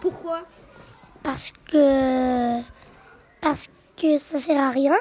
Pourquoi? 0.01 0.43
Parce 1.23 1.53
que. 1.71 2.61
Parce 3.41 3.69
que 3.97 4.19
ça 4.19 4.39
sert 4.39 4.61
à 4.61 4.71
rien. 4.71 4.95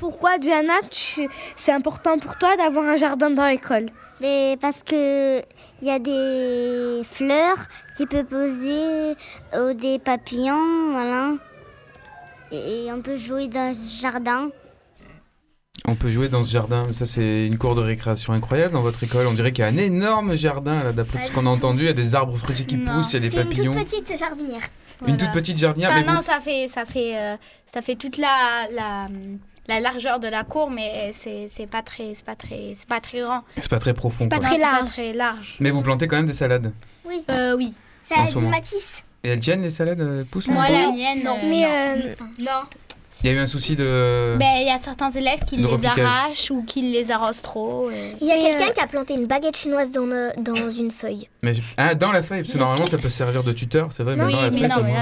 Pourquoi 0.00 0.38
Diana, 0.38 0.74
tu- 0.90 1.28
c'est 1.56 1.72
important 1.72 2.18
pour 2.18 2.38
toi 2.38 2.56
d'avoir 2.56 2.84
un 2.84 2.96
jardin 2.96 3.30
dans 3.30 3.46
l'école? 3.46 3.86
Mais 4.20 4.56
parce 4.60 4.82
que 4.82 5.38
il 5.80 5.86
y 5.86 5.90
a 5.90 5.98
des 5.98 7.02
fleurs 7.04 7.58
qui 7.96 8.06
peuvent 8.06 8.24
poser 8.24 9.14
ou 9.56 9.72
des 9.74 9.98
papillons, 9.98 10.90
voilà. 10.92 11.32
Et 12.50 12.88
on 12.92 13.00
peut 13.02 13.16
jouer 13.16 13.48
dans 13.48 13.74
ce 13.74 14.00
jardin. 14.02 14.50
On 15.88 15.94
peut 15.94 16.10
jouer 16.10 16.28
dans 16.28 16.44
ce 16.44 16.50
jardin. 16.52 16.86
Ça, 16.92 17.06
c'est 17.06 17.46
une 17.46 17.58
cour 17.58 17.74
de 17.74 17.80
récréation 17.80 18.32
incroyable 18.32 18.74
dans 18.74 18.82
votre 18.82 19.02
école. 19.02 19.26
On 19.26 19.32
dirait 19.32 19.52
qu'il 19.52 19.62
y 19.62 19.66
a 19.66 19.70
un 19.70 19.76
énorme 19.76 20.36
jardin, 20.36 20.84
là, 20.84 20.92
d'après 20.92 21.26
ce 21.26 21.32
qu'on 21.32 21.46
a 21.46 21.50
entendu. 21.50 21.80
Il 21.82 21.86
y 21.86 21.90
a 21.90 21.92
des 21.94 22.14
arbres 22.14 22.36
fruitiers 22.36 22.66
qui 22.66 22.76
Non. 22.76 22.92
poussent, 22.96 23.12
il 23.12 23.14
y 23.14 23.16
a 23.16 23.20
des 23.20 23.30
C'est 23.30 23.42
une 23.42 23.48
papillons. 23.48 23.72
toute 23.74 23.84
petite 23.84 24.18
jardinière. 24.18 24.62
Une 25.06 25.16
toute 25.16 25.32
petite 25.32 25.56
jardinière. 25.58 25.90
Enfin, 25.90 26.00
mais 26.00 26.06
non, 26.06 26.18
vous- 26.18 26.22
ça 26.24 26.40
fait, 26.40 26.68
ça 26.68 26.84
fait, 26.84 27.16
euh, 27.16 27.36
ça 27.66 27.82
fait 27.82 27.94
toute 27.94 28.16
la, 28.18 28.66
la, 28.74 29.06
la 29.68 29.80
largeur 29.80 30.18
de 30.20 30.26
la 30.28 30.42
cour, 30.44 30.70
mais 30.70 31.10
c'est 31.12 31.46
c'est 31.48 31.66
pas 31.68 31.82
très, 31.82 32.14
c'est 32.14 32.24
pas 32.24 32.34
très, 32.34 32.72
c'est 32.74 32.88
pas 32.88 33.00
très 33.00 33.20
grand. 33.20 33.42
C'est 33.56 33.68
pas 33.70 33.78
très 33.78 33.94
profond. 33.94 34.28
Pas 34.28 34.38
quoi. 34.38 34.48
très 34.48 34.58
large. 34.58 34.88
très 34.90 35.12
large. 35.12 35.56
Mais 35.60 35.70
vous 35.70 35.82
plantez 35.82 36.08
quand 36.08 36.16
même 36.16 36.26
des 36.26 36.32
salades. 36.32 36.72
Oui. 37.06 37.22
Euh, 37.30 37.56
oui. 37.56 37.72
Ça 38.08 38.16
En 38.20 38.24
a 38.24 38.26
ce 38.26 38.38
du 38.38 38.46
matisse. 38.46 39.04
Et 39.24 39.28
elles 39.28 39.40
tiennent 39.40 39.62
les 39.62 39.70
salades, 39.70 40.00
elles 40.00 40.24
poussent 40.26 40.48
Moi, 40.48 40.68
là 40.68 40.82
la 40.86 40.90
mienne. 40.92 41.22
Non, 41.24 41.36
euh, 41.36 41.48
mais 41.48 41.60
non. 41.62 41.68
euh, 41.70 42.14
Non. 42.40 42.60
Il 43.24 43.26
y 43.26 43.30
a 43.30 43.36
eu 43.36 43.38
un 43.40 43.46
souci 43.48 43.74
de. 43.74 44.36
Ben, 44.38 44.46
il 44.60 44.66
y 44.66 44.70
a 44.70 44.78
certains 44.78 45.10
élèves 45.10 45.42
qui 45.44 45.56
De 45.56 45.66
les 45.66 45.86
arrachent 45.86 46.52
ou 46.52 46.62
qui 46.62 46.82
les 46.82 47.10
arrosent 47.10 47.42
trop. 47.42 47.90
et- 47.90 48.14
il 48.20 48.26
y 48.28 48.30
a 48.30 48.36
Mais, 48.36 48.42
quelqu'un 48.42 48.68
euh, 48.68 48.72
qui 48.72 48.80
a 48.80 48.86
planté 48.86 49.14
une 49.14 49.26
baguette 49.26 49.56
chinoise 49.56 49.90
dans, 49.90 50.06
le- 50.06 50.30
dans 50.38 50.54
une 50.70 50.92
feuille. 50.92 51.28
Mais 51.42 51.52
je- 51.54 51.62
Ah, 51.76 51.94
dans 51.96 52.12
la 52.12 52.22
feuille, 52.22 52.42
parce 52.42 52.52
que 52.52 52.58
normalement 52.58 52.86
ça 52.86 52.96
peut 52.98 53.08
servir 53.08 53.42
de 53.42 53.52
tuteur, 53.52 53.88
c'est 53.90 54.04
vrai, 54.04 54.14
mais 54.14 54.24
Oui, 54.24 54.32
dans 54.32 54.42
la 54.42 54.50
mais 54.50 54.58
feuille, 54.60 54.68
non, 54.68 54.74
c'est 54.76 54.82
mais 54.82 54.92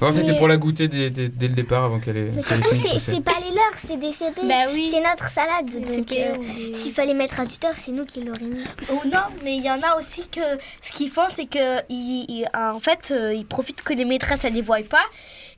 moins. 0.00 0.12
c'était 0.12 0.32
Mais- 0.32 0.38
pour 0.38 0.48
la 0.48 0.56
goûter 0.58 0.88
dès, 0.88 1.08
dès- 1.08 1.28
dès 1.28 1.48
le 1.48 1.54
départ 1.54 1.84
avant 1.84 1.98
qu'elle 1.98 2.16
ait, 2.18 2.30
Mais 2.34 2.42
c'est 2.42 3.20
pas 3.22 3.32
les 3.42 3.54
leurs, 3.54 3.74
c'est 3.88 3.96
des 3.98 4.12
CP. 4.12 4.40
Bah 4.46 4.54
oui. 4.72 4.90
C'est 4.92 5.00
notre 5.00 5.30
salade. 5.30 5.66
Donc, 5.70 6.12
euh, 6.12 6.34
s'il 6.74 6.92
fallait 6.92 7.14
mettre 7.14 7.40
un 7.40 7.46
tuteur, 7.46 7.72
c'est 7.78 7.92
nous 7.92 8.04
qui 8.04 8.20
l'aurions 8.22 8.48
mis. 8.48 8.64
Oh 8.90 9.00
non, 9.06 9.20
mais 9.44 9.56
il 9.56 9.64
y 9.64 9.70
en 9.70 9.80
a 9.82 9.98
aussi 9.98 10.28
que 10.28 10.40
ce 10.82 10.92
qu'ils 10.92 11.08
font, 11.10 11.22
c'est 11.34 11.46
que 11.46 11.78
ils, 11.88 12.26
ils- 12.28 12.48
en 12.54 12.80
fait, 12.80 13.10
euh, 13.12 13.32
ils 13.34 13.46
profitent 13.46 13.82
que 13.82 13.94
les 13.94 14.04
maîtresses 14.04 14.40
elles 14.44 14.52
les 14.54 14.62
voient 14.62 14.76
pas 14.88 15.04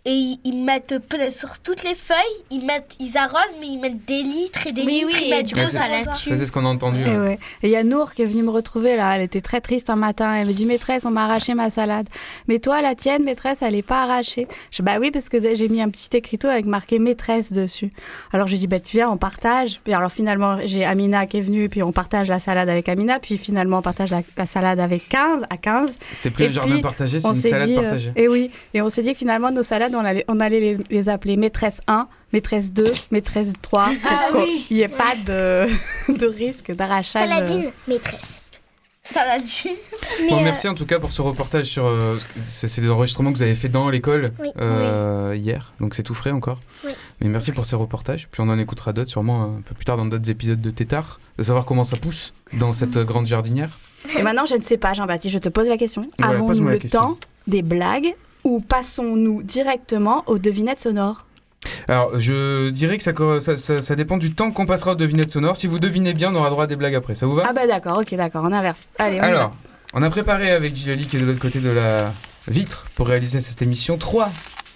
et 0.09 0.39
ils, 0.43 0.65
mettent 0.65 0.95
sur 1.31 1.59
toutes 1.59 1.85
les 1.85 1.95
feuilles, 1.95 2.17
ils 2.51 2.65
mettent, 2.65 2.97
ils 2.99 3.15
arrosent, 3.19 3.57
mais 3.61 3.67
ils 3.67 3.79
mettent 3.79 4.07
des 4.07 4.23
litres 4.23 4.67
et 4.67 4.73
des 4.73 4.83
Oui, 4.83 5.05
litres. 5.05 5.07
oui, 5.09 5.15
ils 5.21 5.27
et 5.27 5.37
mettent 5.37 5.53
coup, 5.53 5.61
ça 5.71 5.83
c'est 6.15 6.47
ce 6.47 6.51
qu'on 6.51 6.65
a 6.65 6.69
entendu. 6.69 7.03
Et 7.03 7.11
hein. 7.11 7.25
ouais. 7.25 7.39
Et 7.63 7.69
il 7.69 7.71
y 7.71 7.77
a 7.77 7.85
Nour 7.85 8.15
qui 8.15 8.23
est 8.23 8.25
venue 8.27 8.43
me 8.43 8.51
retrouver 8.51 8.97
là. 8.97 9.17
Elle 9.17 9.23
était 9.23 9.43
très 9.43 9.61
triste 9.61 9.91
un 9.91 9.97
matin. 9.97 10.35
Elle 10.35 10.49
me 10.49 10.53
dit 10.55 10.65
Maîtresse, 10.65 11.05
on 11.05 11.11
m'a 11.11 11.25
arraché 11.25 11.53
ma 11.53 11.69
salade. 11.69 12.09
Mais 12.49 12.59
toi, 12.59 12.81
la 12.81 12.95
tienne, 12.95 13.23
maîtresse, 13.23 13.61
elle 13.61 13.75
est 13.75 13.83
pas 13.83 14.05
arrachée. 14.05 14.49
Je 14.71 14.77
dis 14.79 14.83
Bah 14.83 14.97
oui, 14.99 15.11
parce 15.11 15.29
que 15.29 15.55
j'ai 15.55 15.69
mis 15.69 15.83
un 15.83 15.91
petit 15.91 16.17
écriteau 16.17 16.49
avec 16.49 16.65
marqué 16.65 16.99
maîtresse 16.99 17.53
dessus. 17.53 17.91
Alors 18.33 18.47
je 18.47 18.57
dis 18.57 18.67
Bah 18.67 18.81
tu 18.81 18.97
viens, 18.97 19.11
on 19.11 19.19
partage. 19.19 19.79
Puis 19.85 19.93
alors 19.93 20.11
finalement, 20.11 20.59
j'ai 20.65 20.87
Amina 20.87 21.27
qui 21.27 21.37
est 21.37 21.43
venue. 21.43 21.69
Puis 21.69 21.83
on 21.83 21.93
partage 21.93 22.29
la 22.29 22.41
salade 22.41 22.71
avec 22.71 22.89
Amina. 22.89 23.19
Puis 23.19 23.37
finalement, 23.37 23.79
on 23.79 23.83
partage 23.83 24.11
la, 24.11 24.23
la 24.39 24.47
salade 24.47 24.81
avec 24.81 25.07
15 25.11 25.43
à 25.51 25.57
15. 25.59 25.91
C'est 26.13 26.31
plus 26.31 26.47
un 26.47 26.51
jardin 26.51 26.81
partagé, 26.81 27.21
c'est 27.21 27.29
une 27.29 27.35
salade 27.35 27.69
dit, 27.69 27.77
euh, 27.77 27.83
partagée. 27.83 28.13
et 28.17 28.27
oui, 28.27 28.51
et 28.73 28.81
on 28.81 28.89
s'est 28.89 29.03
dit 29.03 29.13
que 29.13 29.19
finalement 29.19 29.51
nos 29.51 29.63
salades, 29.63 29.95
on 29.99 30.05
allait, 30.05 30.25
on 30.29 30.41
allait 30.41 30.61
les, 30.61 30.79
les 30.91 31.09
appeler 31.09 31.37
maîtresse 31.37 31.81
1, 31.87 32.09
maîtresse 32.33 32.73
2, 32.73 32.93
maîtresse 33.11 33.53
3, 33.63 33.91
Ah 34.05 34.29
pour 34.33 34.43
oui. 34.43 34.65
qu'il 34.67 34.77
n'y 34.79 34.83
ait 34.83 34.89
pas 34.89 35.15
de, 35.27 35.67
de 36.19 36.27
risque 36.27 36.73
d'arrachage. 36.75 37.23
euh, 37.23 37.29
Saladine, 37.35 37.71
maîtresse. 37.87 38.43
Saladine. 39.05 39.77
Bon, 40.29 40.37
euh, 40.39 40.43
merci 40.43 40.69
en 40.69 40.75
tout 40.75 40.85
cas 40.85 40.99
pour 40.99 41.13
ce 41.13 41.23
reportage 41.23 41.65
sur. 41.65 41.87
euh, 41.87 42.19
c'est 42.45 42.81
des 42.83 42.91
enregistrements 42.91 43.33
que 43.33 43.37
vous 43.39 43.43
avez 43.43 43.55
fait 43.55 43.71
dans 43.71 43.89
l'école 43.89 44.33
Oui. 44.39 44.49
euh, 44.61 45.35
hier, 45.35 45.73
donc 45.81 45.95
c'est 45.95 46.03
tout 46.03 46.13
frais 46.13 46.31
encore. 46.31 46.61
Oui. 46.85 46.93
Mais 47.23 47.29
merci 47.29 47.53
pour 47.53 47.65
ces 47.65 47.75
reportages. 47.75 48.29
Puis 48.31 48.43
on 48.43 48.51
en 48.51 48.59
écoutera 48.59 48.93
d'autres, 48.93 49.09
sûrement 49.11 49.45
un 49.45 49.63
peu 49.63 49.75
plus 49.75 49.87
tard 49.87 49.97
dans 49.97 50.05
d'autres 50.05 50.29
épisodes 50.29 50.61
de 50.61 50.71
Tétard, 50.71 51.21
de 51.39 51.43
savoir 51.43 51.65
comment 51.65 51.85
ça 51.85 51.97
pousse 51.97 52.35
dans 52.53 52.75
cette 52.75 52.99
grande 52.99 53.27
jardinière. 53.27 53.71
Et 54.19 54.23
maintenant, 54.23 54.45
je 54.45 54.55
ne 54.57 54.63
sais 54.63 54.77
pas, 54.77 54.93
Jean-Baptiste, 54.93 55.33
je 55.33 55.39
te 55.39 55.49
pose 55.49 55.69
la 55.69 55.79
question. 55.79 56.03
Voilà, 56.19 56.35
Avons-nous 56.35 56.69
le 56.69 56.79
question. 56.79 57.01
temps 57.01 57.19
des 57.47 57.63
blagues 57.63 58.15
ou 58.49 58.61
passons-nous 58.61 59.43
directement 59.43 60.25
aux 60.27 60.39
devinettes 60.39 60.81
sonores 60.81 61.27
Alors, 61.87 62.19
je 62.19 62.71
dirais 62.71 62.97
que 62.97 63.03
ça, 63.03 63.13
co- 63.13 63.41
ça, 63.41 63.57
ça- 63.57 63.83
ça 63.83 63.95
dépend 63.95 64.17
du 64.17 64.33
temps 64.35 64.51
qu'on 64.53 64.65
passera 64.67 64.93
aux 64.93 64.95
devinettes 64.97 65.31
sonores. 65.31 65.57
Si 65.57 65.67
vous 65.67 65.79
devinez 65.79 66.15
bien, 66.15 66.33
on 66.33 66.37
aura 66.37 66.49
droit 66.51 66.65
à 66.65 66.67
des 66.67 66.77
blagues 66.77 66.95
après. 66.95 67.15
Ça 67.15 67.27
vous 67.27 67.35
va? 67.35 67.45
Ah 67.47 67.53
bah 67.53 67.67
d'accord, 67.67 67.99
ok, 67.99 68.15
d'accord, 68.15 68.43
on 68.45 68.53
inverse. 68.53 68.89
Allez, 68.99 69.21
on. 69.21 69.23
Alors, 69.25 69.55
on 69.93 70.03
a 70.03 70.09
préparé 70.11 70.51
avec 70.51 70.75
Gilali, 70.75 71.07
qui 71.07 71.17
est 71.17 71.21
de 71.21 71.27
l'autre 71.27 71.41
côté 71.41 71.61
de 71.61 71.69
la 71.71 72.13
vitre, 72.49 72.87
pour 72.95 73.09
réaliser 73.09 73.41
cette 73.41 73.61
émission, 73.63 73.99
trois 73.99 74.31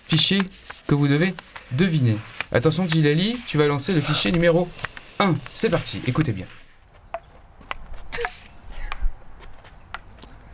fichiers 0.06 0.42
que 0.86 0.94
vous 0.94 1.08
devez 1.08 1.34
deviner. 1.72 2.16
Attention, 2.52 2.86
Gilali, 2.86 3.36
tu 3.46 3.56
vas 3.56 3.66
lancer 3.66 3.94
le 3.94 4.00
fichier 4.02 4.30
numéro 4.32 4.68
1. 5.18 5.34
C'est 5.54 5.70
parti, 5.70 6.02
écoutez 6.06 6.32
bien. 6.32 6.46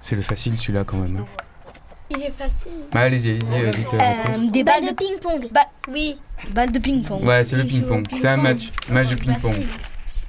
C'est 0.01 0.15
le 0.17 0.23
facile 0.23 0.57
celui-là 0.57 0.85
quand 0.85 0.97
même. 0.99 1.17
hein. 1.19 1.27
Il 2.11 2.23
est 2.23 2.31
facile. 2.31 2.73
Ah, 2.95 3.01
allez-y, 3.01 3.31
allez-y, 3.31 3.53
euh, 3.67 3.71
vite. 3.71 3.87
euh, 3.93 3.99
réponse. 3.99 4.39
Euh, 4.47 4.51
des 4.51 4.65
Balle 4.65 4.81
balles 4.83 4.91
de 4.91 4.95
ping-pong. 4.95 5.49
Bah 5.53 5.61
oui, 5.91 6.17
balles 6.55 6.73
de 6.73 6.79
ping-pong. 6.79 7.23
Ouais, 7.25 7.45
c'est 7.45 7.57
le 7.57 7.65
il 7.65 7.69
joue 7.69 7.77
au 7.77 7.81
ping-pong. 7.81 8.05
C'est 8.19 8.29
un 8.29 8.37
ping-pong. 8.39 8.53
match, 8.55 8.71
match 8.89 9.09
de 9.09 9.15
ping-pong. 9.17 9.57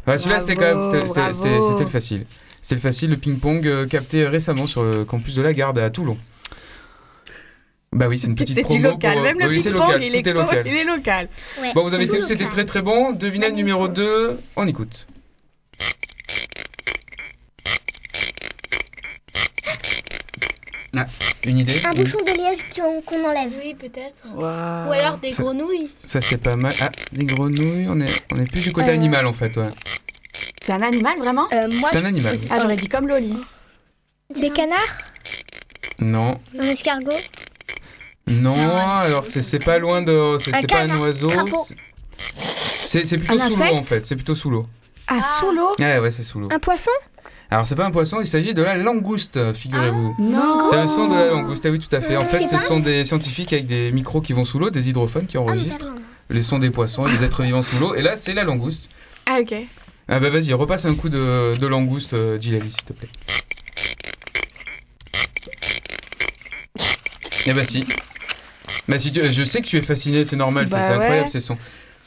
Ouais, 0.08 0.18
celui-là, 0.18 0.40
c'était 0.40 0.56
quand 0.56 0.62
même, 0.76 0.82
c'était- 0.82 1.08
c'était 1.08 1.20
Bravo, 1.22 1.34
c'était- 1.34 1.50
bravo. 1.50 1.72
c'était 1.72 1.84
le 1.84 1.90
facile. 1.90 2.26
C'est 2.62 2.76
le 2.76 2.82
facile, 2.82 3.10
le 3.12 3.18
ping-pong 3.18 3.66
euh, 3.68 3.88
capté 3.88 4.26
récemment 4.28 4.68
sur 4.68 4.84
le 4.84 5.06
campus 5.06 5.36
de 5.36 5.42
la 5.42 5.54
Garde 5.54 5.80
à 5.80 5.90
Toulon. 5.90 6.18
Bah 7.92 8.08
oui, 8.08 8.20
c'est 8.20 8.28
une 8.28 8.36
petite 8.36 8.56
C'est 8.56 8.62
promo. 8.62 8.78
du 8.78 8.84
local, 8.84 9.14
pour, 9.14 9.22
euh, 9.22 9.24
même 9.26 9.40
le 9.40 9.48
oui, 9.48 9.62
c'est 9.62 9.72
ping-pong, 9.72 9.88
local, 9.88 10.04
il, 10.04 10.12
tout 10.22 10.30
est 10.30 10.34
local. 10.34 10.64
il 10.68 10.74
est 10.78 10.84
local. 10.84 11.30
Ouais. 11.62 11.72
Bon, 11.74 11.84
vous 11.84 11.94
avez 11.94 12.08
Tout 12.08 12.18
tous 12.18 12.26
été 12.26 12.44
local. 12.44 12.50
très 12.50 12.66
très 12.66 12.82
bons. 12.82 13.14
Devinette 13.14 13.56
numéro 13.56 13.88
2, 13.88 14.40
on 14.58 14.68
écoute. 14.68 15.08
Ah, 20.98 21.06
une 21.46 21.60
idée 21.60 21.82
Un 21.86 21.94
bouchon 21.94 22.20
de 22.24 22.32
liège 22.32 22.66
qu'on 22.76 23.02
qu'on 23.02 23.24
enlève. 23.28 23.52
Oui, 23.64 23.76
peut-être. 23.76 24.24
Ou 24.36 24.42
alors 24.92 25.18
des 25.20 25.32
Ça- 25.32 25.44
grenouilles. 25.44 25.90
Ça 26.06 26.20
c'était 26.22 26.38
pas 26.38 26.56
mal. 26.56 26.76
Ah, 26.80 26.90
des 27.12 27.26
grenouilles, 27.26 27.88
on 27.90 28.00
est, 28.02 28.22
on 28.32 28.40
est 28.40 28.50
plus 28.52 28.62
du 28.62 28.72
côté 28.74 28.90
Euh, 28.90 28.94
animal 28.96 29.26
en 29.28 29.34
fait. 29.34 29.56
Ouais. 29.58 29.70
C'est 30.62 30.72
un 30.74 30.82
animal 30.82 31.18
vraiment 31.20 31.48
Euh, 31.54 31.68
C'est 31.92 31.98
un 31.98 32.06
animal. 32.06 32.40
Ah, 32.50 32.60
j'aurais 32.62 32.76
dit 32.78 32.88
comme 32.90 33.08
Loli. 33.08 33.34
Des 34.40 34.50
canards 34.52 35.02
Non, 36.00 36.40
Un 36.58 36.68
escargot. 36.68 37.12
non, 38.28 38.56
alors 38.78 39.26
c'est 39.26 39.42
c'est 39.42 39.60
pas 39.60 39.78
loin 39.80 40.02
de. 40.02 40.38
C'est 40.40 40.52
pas 40.52 40.58
un 40.58 40.62
canard, 40.64 41.02
oiseau. 41.02 41.32
c'est- 42.86 43.18
plutôt 43.18 43.34
Un 43.42 43.50
sous 43.50 43.58
l'eau 43.60 43.74
en 43.76 43.84
fait. 43.84 44.06
C'est 44.06 44.16
plutôt 44.16 44.36
sous 44.36 44.50
l'eau. 44.50 44.68
Ah, 45.08 45.22
sous 45.40 45.52
l'eau 45.52 45.76
Ouais, 45.80 46.00
ouais, 46.00 46.12
c'est 46.12 46.24
sous 46.24 46.40
l'eau. 46.40 46.50
Un 46.52 46.60
poisson 46.60 46.92
Alors 47.52 47.68
c'est 47.68 47.76
pas 47.76 47.86
un 47.86 47.92
poisson, 47.92 48.20
il 48.22 48.28
s'agit 48.28 48.54
de 48.54 48.62
la 48.62 48.76
langouste, 48.76 49.54
figurez-vous. 49.56 50.16
Non 50.20 50.68
C'est 50.70 50.80
le 50.82 50.88
son 50.88 51.08
de 51.08 51.16
la 51.16 51.28
langouste, 51.30 51.66
ah 51.66 51.70
oui 51.72 51.80
tout 51.80 51.94
à 51.96 52.00
fait. 52.02 52.16
En 52.16 52.26
fait, 52.26 52.46
ce 52.46 52.58
sont 52.60 52.80
des 52.80 53.04
scientifiques 53.06 53.54
avec 53.54 53.66
des 53.66 53.90
micros 53.92 54.22
qui 54.22 54.34
vont 54.34 54.46
sous 54.46 54.60
l'eau, 54.60 54.70
des 54.70 54.88
hydrophones 54.90 55.26
qui 55.26 55.38
Ah, 55.38 55.42
enregistrent 55.42 55.86
les 56.30 56.44
sons 56.44 56.60
des 56.60 56.70
poissons 56.70 57.08
et 57.08 57.12
des 57.12 57.24
êtres 57.24 57.42
vivants 57.42 57.64
sous 57.64 57.80
l'eau. 57.80 57.96
Et 57.96 58.04
là, 58.04 58.18
c'est 58.18 58.36
la 58.36 58.44
langouste. 58.44 58.92
Ah, 59.26 59.40
ok. 59.42 59.54
Ah 60.12 60.20
bah 60.20 60.30
vas-y, 60.30 60.54
repasse 60.54 60.86
un 60.86 60.94
coup 60.96 61.10
de, 61.10 61.56
de 61.58 61.68
langouste, 61.68 62.14
euh, 62.14 62.40
Gilali, 62.40 62.70
s'il 62.72 62.84
te 62.84 62.94
plaît. 62.94 63.10
Eh 67.46 67.54
bah 67.54 67.64
si. 67.64 67.86
Bah 68.88 69.00
si 69.00 69.12
tu- 69.12 69.32
je 69.32 69.44
sais 69.44 69.62
que 69.62 69.68
tu 69.68 69.78
es 69.78 69.82
fasciné, 69.82 70.26
c'est 70.26 70.36
normal, 70.36 70.68
c'est- 70.68 70.76
Bah 70.76 70.82
c'est 70.88 70.94
incroyable 70.94 71.30
ces 71.30 71.40
sons. 71.40 71.58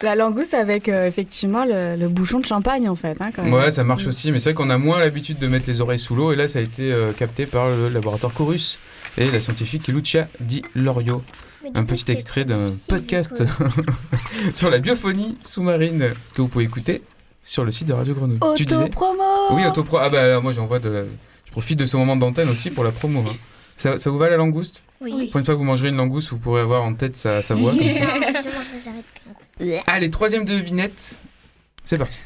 La 0.02 0.14
langouste 0.16 0.54
avec 0.54 0.88
euh, 0.88 1.06
effectivement 1.06 1.64
le, 1.64 1.96
le 1.96 2.08
bouchon 2.08 2.40
de 2.40 2.46
champagne 2.46 2.88
en 2.88 2.96
fait. 2.96 3.16
Hein, 3.20 3.30
quand 3.34 3.42
même. 3.44 3.52
Ouais, 3.52 3.70
ça 3.70 3.84
marche 3.84 4.06
aussi, 4.06 4.32
mais 4.32 4.38
c'est 4.38 4.50
vrai 4.52 4.54
qu'on 4.54 4.70
a 4.70 4.78
moins 4.78 4.98
l'habitude 5.00 5.38
de 5.38 5.46
mettre 5.46 5.66
les 5.68 5.80
oreilles 5.80 5.98
sous 5.98 6.14
l'eau, 6.14 6.32
et 6.32 6.36
là 6.36 6.48
ça 6.48 6.58
a 6.58 6.62
été 6.62 6.92
euh, 6.92 7.12
capté 7.12 7.46
par 7.46 7.70
le 7.70 7.88
laboratoire 7.88 8.32
Chorus 8.32 8.78
et 9.18 9.30
la 9.30 9.40
scientifique 9.40 9.88
Lucia 9.88 10.26
Di 10.40 10.62
Lorio. 10.74 11.22
Un 11.74 11.84
petit 11.84 12.10
extrait 12.10 12.44
d'un 12.44 12.66
podcast 12.88 13.44
sur 14.52 14.68
la 14.68 14.80
biophonie 14.80 15.38
sous-marine 15.44 16.10
que 16.34 16.42
vous 16.42 16.48
pouvez 16.48 16.64
écouter 16.64 17.02
sur 17.44 17.64
le 17.64 17.70
site 17.70 17.86
de 17.86 17.92
Radio 17.92 18.14
Grenouille. 18.14 18.40
Tu 18.56 18.64
disais 18.64 18.82
Auto-promo 18.82 19.22
Oui, 19.52 19.64
autopro. 19.66 19.98
Ah 19.98 20.08
bah 20.08 20.22
alors 20.22 20.42
moi 20.42 20.52
j'envoie 20.52 20.80
de 20.80 20.88
la... 20.88 21.00
Je 21.02 21.50
profite 21.52 21.78
de 21.78 21.86
ce 21.86 21.96
moment 21.96 22.16
d'antenne 22.16 22.48
aussi 22.48 22.70
pour 22.70 22.82
la 22.82 22.90
promo. 22.90 23.20
hein. 23.20 23.36
Ça, 23.76 23.98
ça 23.98 24.10
vous 24.10 24.18
va 24.18 24.28
la 24.28 24.36
langouste? 24.36 24.82
Oui. 25.00 25.28
Pour 25.30 25.38
une 25.38 25.44
fois 25.46 25.54
que 25.54 25.58
vous 25.58 25.64
mangerez 25.64 25.88
une 25.90 25.96
langouste, 25.96 26.30
vous 26.30 26.38
pourrez 26.38 26.60
avoir 26.60 26.82
en 26.84 26.94
tête 26.94 27.16
sa, 27.16 27.42
sa 27.42 27.54
voix. 27.54 27.70
comme 27.72 27.80
ça. 27.80 27.90
Allez, 29.86 30.10
troisième 30.10 30.44
devinette. 30.44 31.14
C'est 31.84 31.98
parti. 31.98 32.18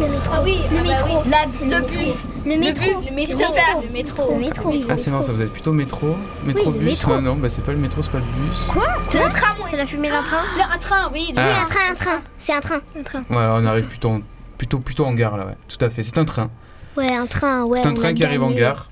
Le 0.00 0.08
métro. 0.08 0.32
Ah 0.34 0.42
oui, 0.42 0.58
le 0.70 0.78
ah 0.78 0.82
bah 0.82 0.88
métro. 0.88 1.22
oui. 1.24 1.30
La, 1.30 1.46
Le 1.78 1.80
le 1.82 1.86
bus. 1.86 1.98
bus. 1.98 2.26
Le 2.44 2.56
métro. 2.58 2.84
bus, 3.00 3.10
le 3.10 3.14
métro. 3.14 3.38
Le 3.82 3.92
métro. 3.92 4.30
Le 4.32 4.38
métro. 4.40 4.72
Ah 4.90 4.98
c'est 4.98 5.10
marrant, 5.10 5.22
ça 5.22 5.32
vous 5.32 5.42
êtes 5.42 5.52
plutôt 5.52 5.72
métro 5.72 6.16
Métro 6.44 6.72
le 6.72 6.78
bus 6.78 6.90
métro. 6.90 7.12
Ah 7.16 7.20
non, 7.20 7.36
bah 7.36 7.48
c'est 7.48 7.62
pas 7.64 7.72
le 7.72 7.78
métro, 7.78 8.02
c'est 8.02 8.10
pas 8.10 8.18
le 8.18 8.24
bus. 8.24 8.66
C'est 9.10 9.22
un 9.22 9.28
train. 9.30 9.54
C'est 9.70 9.76
la 9.76 9.86
fumée 9.86 10.10
d'un 10.10 10.22
train. 10.22 10.42
Le- 10.56 10.74
un 10.74 10.78
train, 10.78 11.10
oui. 11.12 11.32
le- 11.34 11.40
Ah. 11.40 11.46
Oui, 11.46 11.62
un 11.62 11.66
train, 11.66 11.92
un 11.92 11.94
train. 11.94 12.20
C'est 12.38 12.52
un 12.52 12.60
train. 12.60 12.80
Un 12.98 13.02
train. 13.02 13.24
Ouais, 13.30 13.36
alors 13.38 13.58
on 13.62 13.66
arrive 13.66 13.86
plutôt 13.86 14.10
en, 14.10 14.20
plutôt, 14.58 14.78
plutôt 14.80 15.04
en 15.06 15.12
gare 15.12 15.36
là, 15.36 15.46
ouais. 15.46 15.56
Tout 15.68 15.82
à 15.84 15.90
fait, 15.90 16.02
c'est 16.02 16.18
un 16.18 16.24
train. 16.24 16.50
Ouais, 16.96 17.12
un 17.14 17.26
train. 17.26 17.64
Ouais. 17.64 17.78
c'est 17.80 17.86
un 17.88 17.94
train 17.94 18.12
qui 18.14 18.24
arrive 18.24 18.42
en 18.42 18.50
gare. 18.50 18.90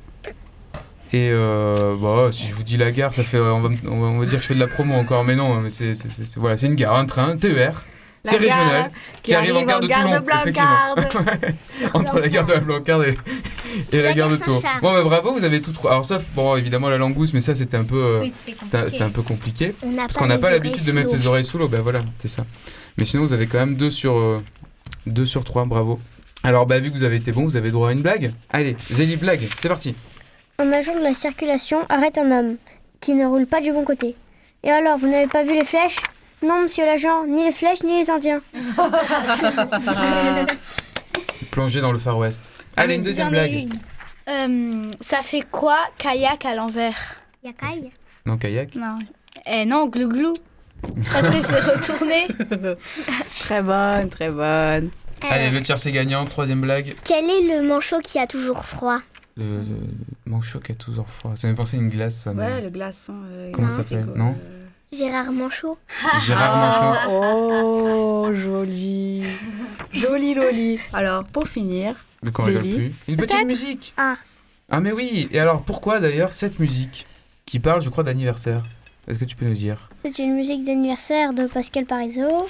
Et 1.14 1.28
euh, 1.30 1.94
bah, 2.00 2.30
si 2.32 2.46
je 2.48 2.54
vous 2.54 2.62
dis 2.62 2.76
la 2.78 2.90
gare, 2.90 3.12
ça 3.12 3.22
fait, 3.22 3.38
on 3.38 3.60
va, 3.60 3.68
me- 3.68 3.76
on 3.86 4.00
va, 4.00 4.06
on 4.08 4.18
va 4.18 4.24
dire 4.26 4.38
que 4.38 4.42
je 4.42 4.48
fais 4.48 4.54
de 4.54 4.60
la 4.60 4.66
promo 4.66 4.94
encore, 4.94 5.24
mais 5.24 5.34
non, 5.36 5.60
mais 5.60 5.68
c'est, 5.70 5.94
c'est, 5.94 6.10
c'est- 6.10 6.24
c'est- 6.26 6.40
voilà, 6.40 6.56
c'est 6.56 6.66
une 6.66 6.74
gare, 6.74 6.94
un 6.96 7.04
train, 7.04 7.28
un 7.28 7.36
TER. 7.36 7.84
C'est 8.24 8.36
régional, 8.36 8.92
qui, 9.24 9.34
arrive 9.34 9.56
en 9.56 9.64
gare 9.64 9.80
de 9.80 9.88
Toulon, 9.88 10.22
effectivement. 10.42 10.94
Entre 11.94 12.20
la 12.20 12.28
gare 12.28 12.46
de 12.46 12.52
la 12.52 12.60
Blancarde 12.60 13.02
et, 13.04 13.18
et 13.90 14.00
la, 14.00 14.10
La 14.10 14.14
gare 14.14 14.28
de. 14.30 14.36
Saint-Charles. 14.36 14.80
Bon, 14.80 14.92
bah, 14.92 15.02
bravo, 15.02 15.32
vous 15.32 15.42
avez 15.42 15.60
tout 15.60 15.72
trouvé. 15.72 15.90
Alors, 15.92 16.04
sauf, 16.04 16.22
bon, 16.36 16.54
évidemment, 16.56 16.88
la 16.88 16.98
langouste, 16.98 17.34
mais 17.34 17.40
ça, 17.40 17.56
c'était 17.56 17.76
un 17.76 17.82
peu, 17.82 17.96
euh, 17.96 18.20
Oui, 18.20 18.32
c'était 18.32 18.56
c'était, 18.62 18.70
compliqué. 18.78 18.90
c'était 18.92 19.02
un 19.04 19.10
peu 19.10 19.22
compliqué. 19.22 19.74
On 19.82 19.92
Parce 19.96 20.16
qu'on 20.16 20.26
n'a 20.26 20.38
pas 20.38 20.50
l'habitude 20.50 20.84
de 20.84 20.92
mettre 20.92 21.10
ses 21.10 21.26
oreilles 21.26 21.44
sous 21.44 21.58
l'eau, 21.58 21.66
ben 21.66 21.80
voilà, 21.80 22.00
c'est 22.20 22.28
ça. 22.28 22.44
Mais 22.96 23.04
sinon, 23.06 23.24
vous 23.24 23.32
avez 23.32 23.48
quand 23.48 23.58
même 23.58 23.74
2 23.74 23.90
sur, 23.90 24.16
euh, 24.16 24.40
deux 25.06 25.26
sur 25.26 25.42
3, 25.42 25.64
bravo. 25.64 25.98
Alors, 26.44 26.66
bah, 26.66 26.78
vu 26.78 26.92
que 26.92 26.96
vous 26.96 27.02
avez 27.04 27.16
été 27.16 27.32
bon, 27.32 27.42
vous 27.42 27.56
avez 27.56 27.72
droit 27.72 27.88
à 27.88 27.92
une 27.92 28.02
blague. 28.02 28.32
Allez, 28.50 28.76
Zélie, 28.88 29.16
blague, 29.16 29.40
c'est 29.58 29.68
parti. 29.68 29.96
Un 30.62 30.70
agent 30.70 30.94
de 30.94 31.00
la 31.02 31.12
circulation 31.12 31.84
arrête 31.88 32.18
un 32.18 32.30
homme 32.30 32.56
qui 33.00 33.14
ne 33.14 33.26
roule 33.26 33.46
pas 33.46 33.60
du 33.60 33.72
bon 33.72 33.82
côté. 33.82 34.14
Et 34.62 34.70
alors, 34.70 34.96
vous 34.96 35.08
n'avez 35.08 35.26
pas 35.26 35.42
vu 35.42 35.54
les 35.54 35.64
flèches? 35.64 35.96
Non, 36.40 36.62
monsieur 36.62 36.84
l'agent, 36.86 37.26
ni 37.26 37.42
les 37.42 37.50
flèches 37.50 37.82
ni 37.82 37.98
les 37.98 38.08
Indiens. 38.08 38.40
Plongé 41.50 41.80
dans 41.80 41.90
le 41.90 41.98
Far 41.98 42.16
West. 42.16 42.42
Allez, 42.76 42.94
une 42.94 43.02
deuxième 43.02 43.30
blague. 43.30 43.70
Euh, 44.28 44.84
ça 45.00 45.22
fait 45.22 45.44
quoi 45.50 45.78
kayak 45.98 46.44
à 46.44 46.54
l'envers? 46.54 47.16
Yakai 47.42 47.90
Non, 48.24 48.38
kayak. 48.38 48.76
Non. 48.76 49.00
Eh 49.44 49.64
non, 49.64 49.86
glouglou. 49.88 50.34
Parce 51.12 51.26
que 51.26 51.44
c'est 51.44 51.58
retourné. 51.60 52.28
Très 53.40 53.62
bonne, 53.62 54.08
très 54.10 54.30
bonne. 54.30 54.90
Allez, 55.28 55.50
le 55.50 55.60
tiers 55.60 55.80
c'est 55.80 55.90
gagnant. 55.90 56.24
Troisième 56.26 56.60
blague. 56.60 56.94
Quel 57.02 57.24
est 57.28 57.42
le 57.56 57.66
manchot 57.66 57.98
qui 57.98 58.20
a 58.20 58.28
toujours 58.28 58.64
froid? 58.64 59.00
Le, 59.36 59.60
le 59.60 59.76
manchot 60.26 60.60
qui 60.60 60.72
a 60.72 60.74
toujours 60.74 61.08
froid. 61.08 61.32
Ça 61.36 61.48
m'a 61.48 61.54
pensé 61.54 61.76
à 61.76 61.80
une 61.80 61.88
glace, 61.88 62.16
ça. 62.16 62.32
Ouais, 62.32 62.60
le 62.60 62.68
glaçon. 62.70 63.14
euh, 63.30 63.50
Comment 63.52 63.68
ça 63.68 63.76
s'appelle 63.78 64.06
Non 64.14 64.36
Gérard 64.92 65.32
Manchot. 65.32 65.78
Gérard 66.26 66.56
Manchot. 66.56 66.98
Ah, 67.00 67.06
Oh, 67.08 68.30
joli. 68.34 69.24
Joli 69.92 70.34
Loli. 70.34 70.78
Alors, 70.92 71.24
pour 71.24 71.48
finir, 71.48 71.94
De 72.22 72.28
quoi 72.30 72.44
on 72.44 72.48
rigole 72.48 72.62
Zélie. 72.62 72.74
plus 72.76 72.94
Une 73.08 73.16
petite 73.16 73.46
musique 73.46 73.94
Ah. 73.96 74.16
Ah, 74.70 74.80
mais 74.80 74.92
oui 74.92 75.28
Et 75.32 75.38
alors, 75.38 75.62
pourquoi 75.62 75.98
d'ailleurs 76.00 76.32
cette 76.34 76.58
musique 76.58 77.06
qui 77.46 77.58
parle, 77.58 77.80
je 77.80 77.88
crois, 77.88 78.04
d'anniversaire? 78.04 78.62
Est-ce 79.08 79.18
que 79.18 79.24
tu 79.24 79.34
peux 79.34 79.46
nous 79.46 79.54
dire? 79.54 79.88
C'est 80.04 80.18
une 80.18 80.34
musique 80.34 80.64
d'anniversaire 80.64 81.32
de 81.32 81.46
Pascal 81.46 81.86
Parizeau 81.86 82.46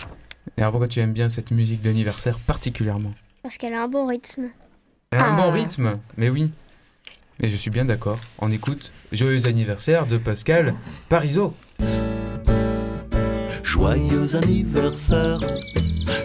Et 0.57 0.61
alors, 0.61 0.73
pourquoi 0.73 0.88
tu 0.88 0.99
aimes 1.01 1.12
bien 1.14 1.29
cette 1.29 1.53
musique 1.53 1.81
d'anniversaire 1.81 2.38
particulièrement? 2.40 3.12
Parce 3.45 3.57
qu'elle 3.57 3.75
a 3.75 3.83
un 3.85 3.88
bon 3.88 4.07
rythme. 4.07 4.49
Elle 5.12 5.21
a 5.21 5.27
un 5.27 5.38
Ah. 5.38 5.42
bon 5.42 5.51
rythme, 5.53 5.95
mais 6.16 6.29
oui. 6.29 6.51
Et 7.42 7.48
je 7.48 7.57
suis 7.57 7.70
bien 7.70 7.85
d'accord. 7.85 8.18
On 8.38 8.52
écoute 8.52 8.92
Joyeux 9.11 9.48
anniversaire 9.48 10.07
de 10.07 10.16
Pascal 10.16 10.74
Parizeau. 11.09 11.55
Joyeux 13.64 14.37
anniversaire, 14.37 15.40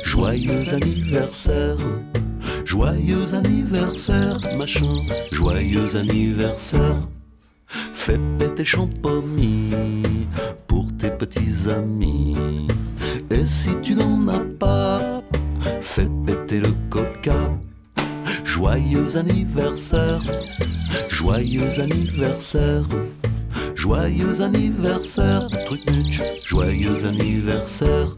joyeux 0.03 0.73
anniversaire, 0.73 1.77
joyeux 2.65 3.33
anniversaire, 3.33 4.37
machin, 4.57 5.01
joyeux 5.31 5.95
anniversaire. 5.95 7.07
Fais 7.67 8.19
péter 8.37 8.63
champomis 8.63 9.73
pour 10.67 10.85
tes 10.97 11.09
petits 11.09 11.69
amis. 11.69 12.37
Et 13.31 13.45
si 13.45 13.71
tu 13.81 13.95
n'en 13.95 14.27
as 14.27 14.45
pas, 14.59 15.23
fais 15.81 16.07
péter 16.25 16.59
le 16.59 16.73
coca. 16.89 17.57
Joyeux 18.43 19.17
anniversaire, 19.17 20.21
joyeux 21.17 21.79
anniversaire. 21.79 22.83
Joyeux 23.73 24.39
anniversaire, 24.39 25.47
truc 25.65 25.81
muche, 25.89 26.21
joyeux 26.45 27.05
anniversaire. 27.07 28.15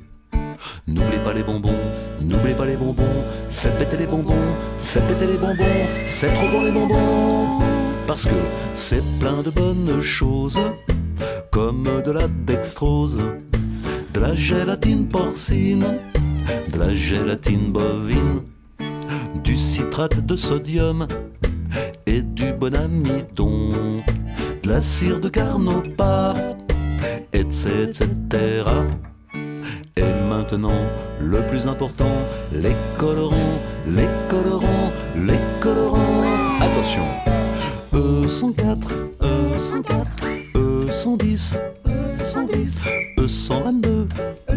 N'oubliez 0.86 1.24
pas 1.24 1.34
les 1.34 1.44
bonbons, 1.44 1.80
n'oubliez 2.22 2.56
pas 2.56 2.66
les 2.66 2.76
bonbons, 2.76 3.24
faites 3.52 3.78
péter 3.80 3.96
les 3.96 4.06
bonbons, 4.06 4.50
faites 4.80 5.08
péter 5.08 5.28
les 5.32 5.38
bonbons, 5.38 5.88
c'est 6.08 6.34
trop 6.34 6.50
bon 6.50 6.66
les 6.66 6.72
bonbons. 6.72 7.64
Parce 8.06 8.26
que 8.26 8.36
c'est 8.74 9.04
plein 9.18 9.44
de 9.44 9.50
bonnes 9.50 10.02
choses, 10.02 10.60
comme 11.52 11.88
de 12.06 12.12
la 12.12 12.28
dextrose, 12.28 13.24
de 14.14 14.20
la 14.20 14.36
gélatine 14.36 15.08
porcine, 15.08 15.86
de 16.74 16.78
la 16.78 16.94
gélatine 16.94 17.72
bovine, 17.72 18.42
du 19.42 19.56
citrate 19.56 20.20
de 20.20 20.36
sodium 20.36 21.08
et 22.10 22.22
du 22.22 22.52
bon 22.54 22.76
amidon 22.76 23.70
de 24.64 24.70
la 24.70 24.82
cire 24.82 25.20
de 25.20 25.30
Carnauba, 25.30 26.34
etc. 27.34 28.00
Et 29.96 30.12
maintenant, 30.28 30.82
le 31.22 31.40
plus 31.50 31.68
important, 31.68 32.16
les 32.52 32.76
colorants, 32.98 33.58
les 33.88 34.10
colorants, 34.30 34.92
les 35.28 35.40
colorants. 35.62 36.24
Attention, 36.62 37.06
E104, 37.94 38.88
E104, 39.22 40.08
E110, 40.56 41.60
E110, 42.18 42.70
E122, 43.18 44.08
E122, 44.48 44.49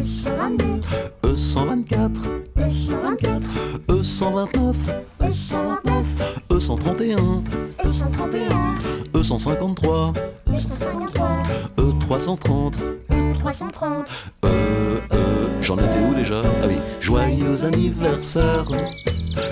E330, 12.22 12.74
E330. 13.10 14.06
Euh, 14.44 15.00
euh, 15.12 15.46
j'en 15.60 15.76
étais 15.76 15.98
où 16.08 16.14
déjà? 16.14 16.40
Ah 16.62 16.66
oui, 16.68 16.76
joyeux 17.00 17.64
anniversaire, 17.64 18.64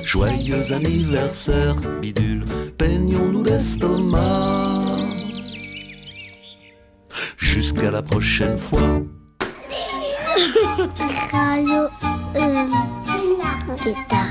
joyeux 0.04 0.72
anniversaire, 0.72 1.74
bidule, 2.00 2.44
peignons-nous 2.78 3.42
l'estomac. 3.42 4.94
Jusqu'à 7.38 7.90
la 7.90 8.02
prochaine 8.02 8.56
fois. 8.56 9.02
Radio 11.32 11.88
euh, 12.36 12.66
Tétard. 13.82 14.28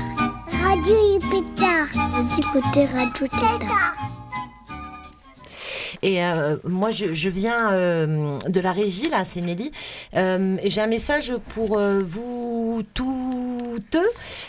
Radio 0.64 0.96
Pétard. 1.30 1.88
Vous 2.12 2.40
écoutez 2.40 2.86
Radio 2.86 3.26
Tétard. 3.26 3.99
Et 6.02 6.24
euh, 6.24 6.56
moi, 6.64 6.90
je, 6.90 7.12
je 7.14 7.28
viens 7.28 7.72
euh, 7.72 8.38
de 8.48 8.60
la 8.60 8.72
régie, 8.72 9.08
là, 9.10 9.24
c'est 9.26 9.40
Nelly. 9.40 9.70
Euh, 10.16 10.56
J'ai 10.64 10.80
un 10.80 10.86
message 10.86 11.34
pour 11.54 11.78
euh, 11.78 12.02
vous 12.02 12.82
toutes. 12.94 13.96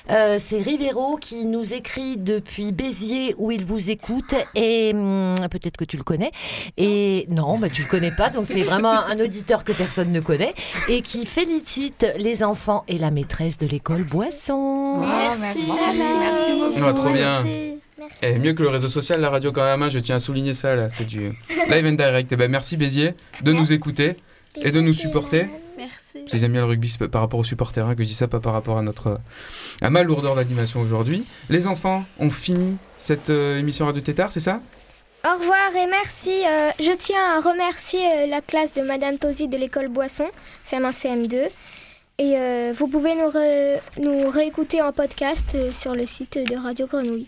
Euh, 0.10 0.40
c'est 0.44 0.60
Rivero 0.62 1.18
qui 1.18 1.46
nous 1.46 1.74
écrit 1.74 2.18
depuis 2.18 2.72
Béziers 2.72 3.36
où 3.38 3.52
il 3.52 3.66
vous 3.66 3.90
écoute. 3.90 4.34
Et 4.56 4.92
hum, 4.94 5.36
peut-être 5.50 5.78
que 5.78 5.86
tu 5.86 5.98
le 5.98 6.04
connais. 6.04 6.32
Et 6.78 7.26
non, 7.30 7.58
bah, 7.58 7.70
tu 7.70 7.82
le 7.84 7.88
connais 7.88 8.12
pas. 8.12 8.30
Donc 8.30 8.46
c'est 8.46 8.62
vraiment 8.62 8.94
un 9.06 9.20
auditeur 9.20 9.64
que 9.64 9.72
personne 9.72 10.12
ne 10.12 10.20
connaît. 10.20 10.54
Et 10.88 11.02
qui 11.02 11.26
félicite 11.26 12.06
les 12.18 12.44
enfants 12.44 12.84
et 12.88 12.98
la 12.98 13.12
maîtresse 13.12 13.58
de 13.58 13.68
l'école 13.68 14.04
Boisson. 14.04 15.00
Merci, 15.02 15.60
merci 15.68 16.60
beaucoup. 16.60 16.86
Ah, 16.86 16.94
trop 16.94 17.10
bien. 17.10 17.44
Merci. 17.44 17.81
Et 18.22 18.38
mieux 18.40 18.54
que 18.54 18.62
le 18.64 18.70
réseau 18.70 18.90
social, 18.90 19.20
la 19.22 19.30
radio 19.30 19.52
quand 19.52 19.64
même, 19.64 19.82
hein, 19.82 19.90
je 19.90 20.00
tiens 20.00 20.18
à 20.18 20.20
souligner 20.20 20.54
ça 20.54 20.76
là, 20.76 20.90
c'est 20.90 21.06
du 21.06 21.32
live 21.70 21.86
and 21.86 21.94
direct. 21.94 22.32
Et 22.32 22.36
ben 22.36 22.50
merci 22.52 22.78
Béziers 22.78 23.14
de 23.44 23.52
nous 23.52 23.74
écouter 23.74 24.16
et 24.56 24.72
de 24.72 24.80
nous 24.82 24.94
supporter. 24.94 25.48
Merci. 25.78 26.20
Si 26.28 26.38
j'aime 26.38 26.52
bien 26.52 26.62
le 26.62 26.68
rugby, 26.68 26.90
c'est 26.90 27.08
par 27.08 27.22
rapport 27.22 27.40
aux 27.40 27.44
supporters 27.44 27.88
hein, 27.88 27.96
que 27.96 28.04
je 28.04 28.08
dis 28.10 28.14
ça, 28.14 28.28
pas 28.28 28.40
par 28.40 28.54
rapport 28.54 28.78
à 28.78 28.82
notre 28.84 29.20
à 29.82 29.90
ma 29.90 30.04
lourdeur 30.04 30.36
d'animation 30.36 30.82
aujourd'hui. 30.82 31.26
Les 31.50 31.66
enfants 31.68 32.04
ont 32.20 32.30
fini 32.30 32.78
cette 32.98 33.30
euh, 33.32 33.58
émission 33.58 33.86
Radio 33.88 34.02
Tétard, 34.02 34.32
c'est 34.32 34.40
ça? 34.42 34.62
Au 35.26 35.40
revoir 35.40 35.70
et 35.76 35.88
merci. 35.88 36.32
Euh, 36.48 36.70
je 36.80 36.92
tiens 36.98 37.20
à 37.38 37.40
remercier 37.42 38.00
euh, 38.00 38.28
la 38.28 38.42
classe 38.42 38.74
de 38.74 38.82
Madame 38.82 39.18
Tosi 39.18 39.48
de 39.48 39.58
l'école 39.58 39.88
Boisson, 39.88 40.26
CM1, 40.70 40.92
CM2. 40.94 41.36
Et 42.18 42.34
euh, 42.38 42.74
vous 42.78 42.88
pouvez 42.88 43.16
nous, 43.16 43.30
re- 43.30 43.80
nous 44.00 44.30
réécouter 44.30 44.82
en 44.82 44.92
podcast 44.92 45.56
sur 45.74 45.96
le 45.96 46.06
site 46.06 46.38
de 46.38 46.56
Radio 46.56 46.86
Grenouille. 46.88 47.28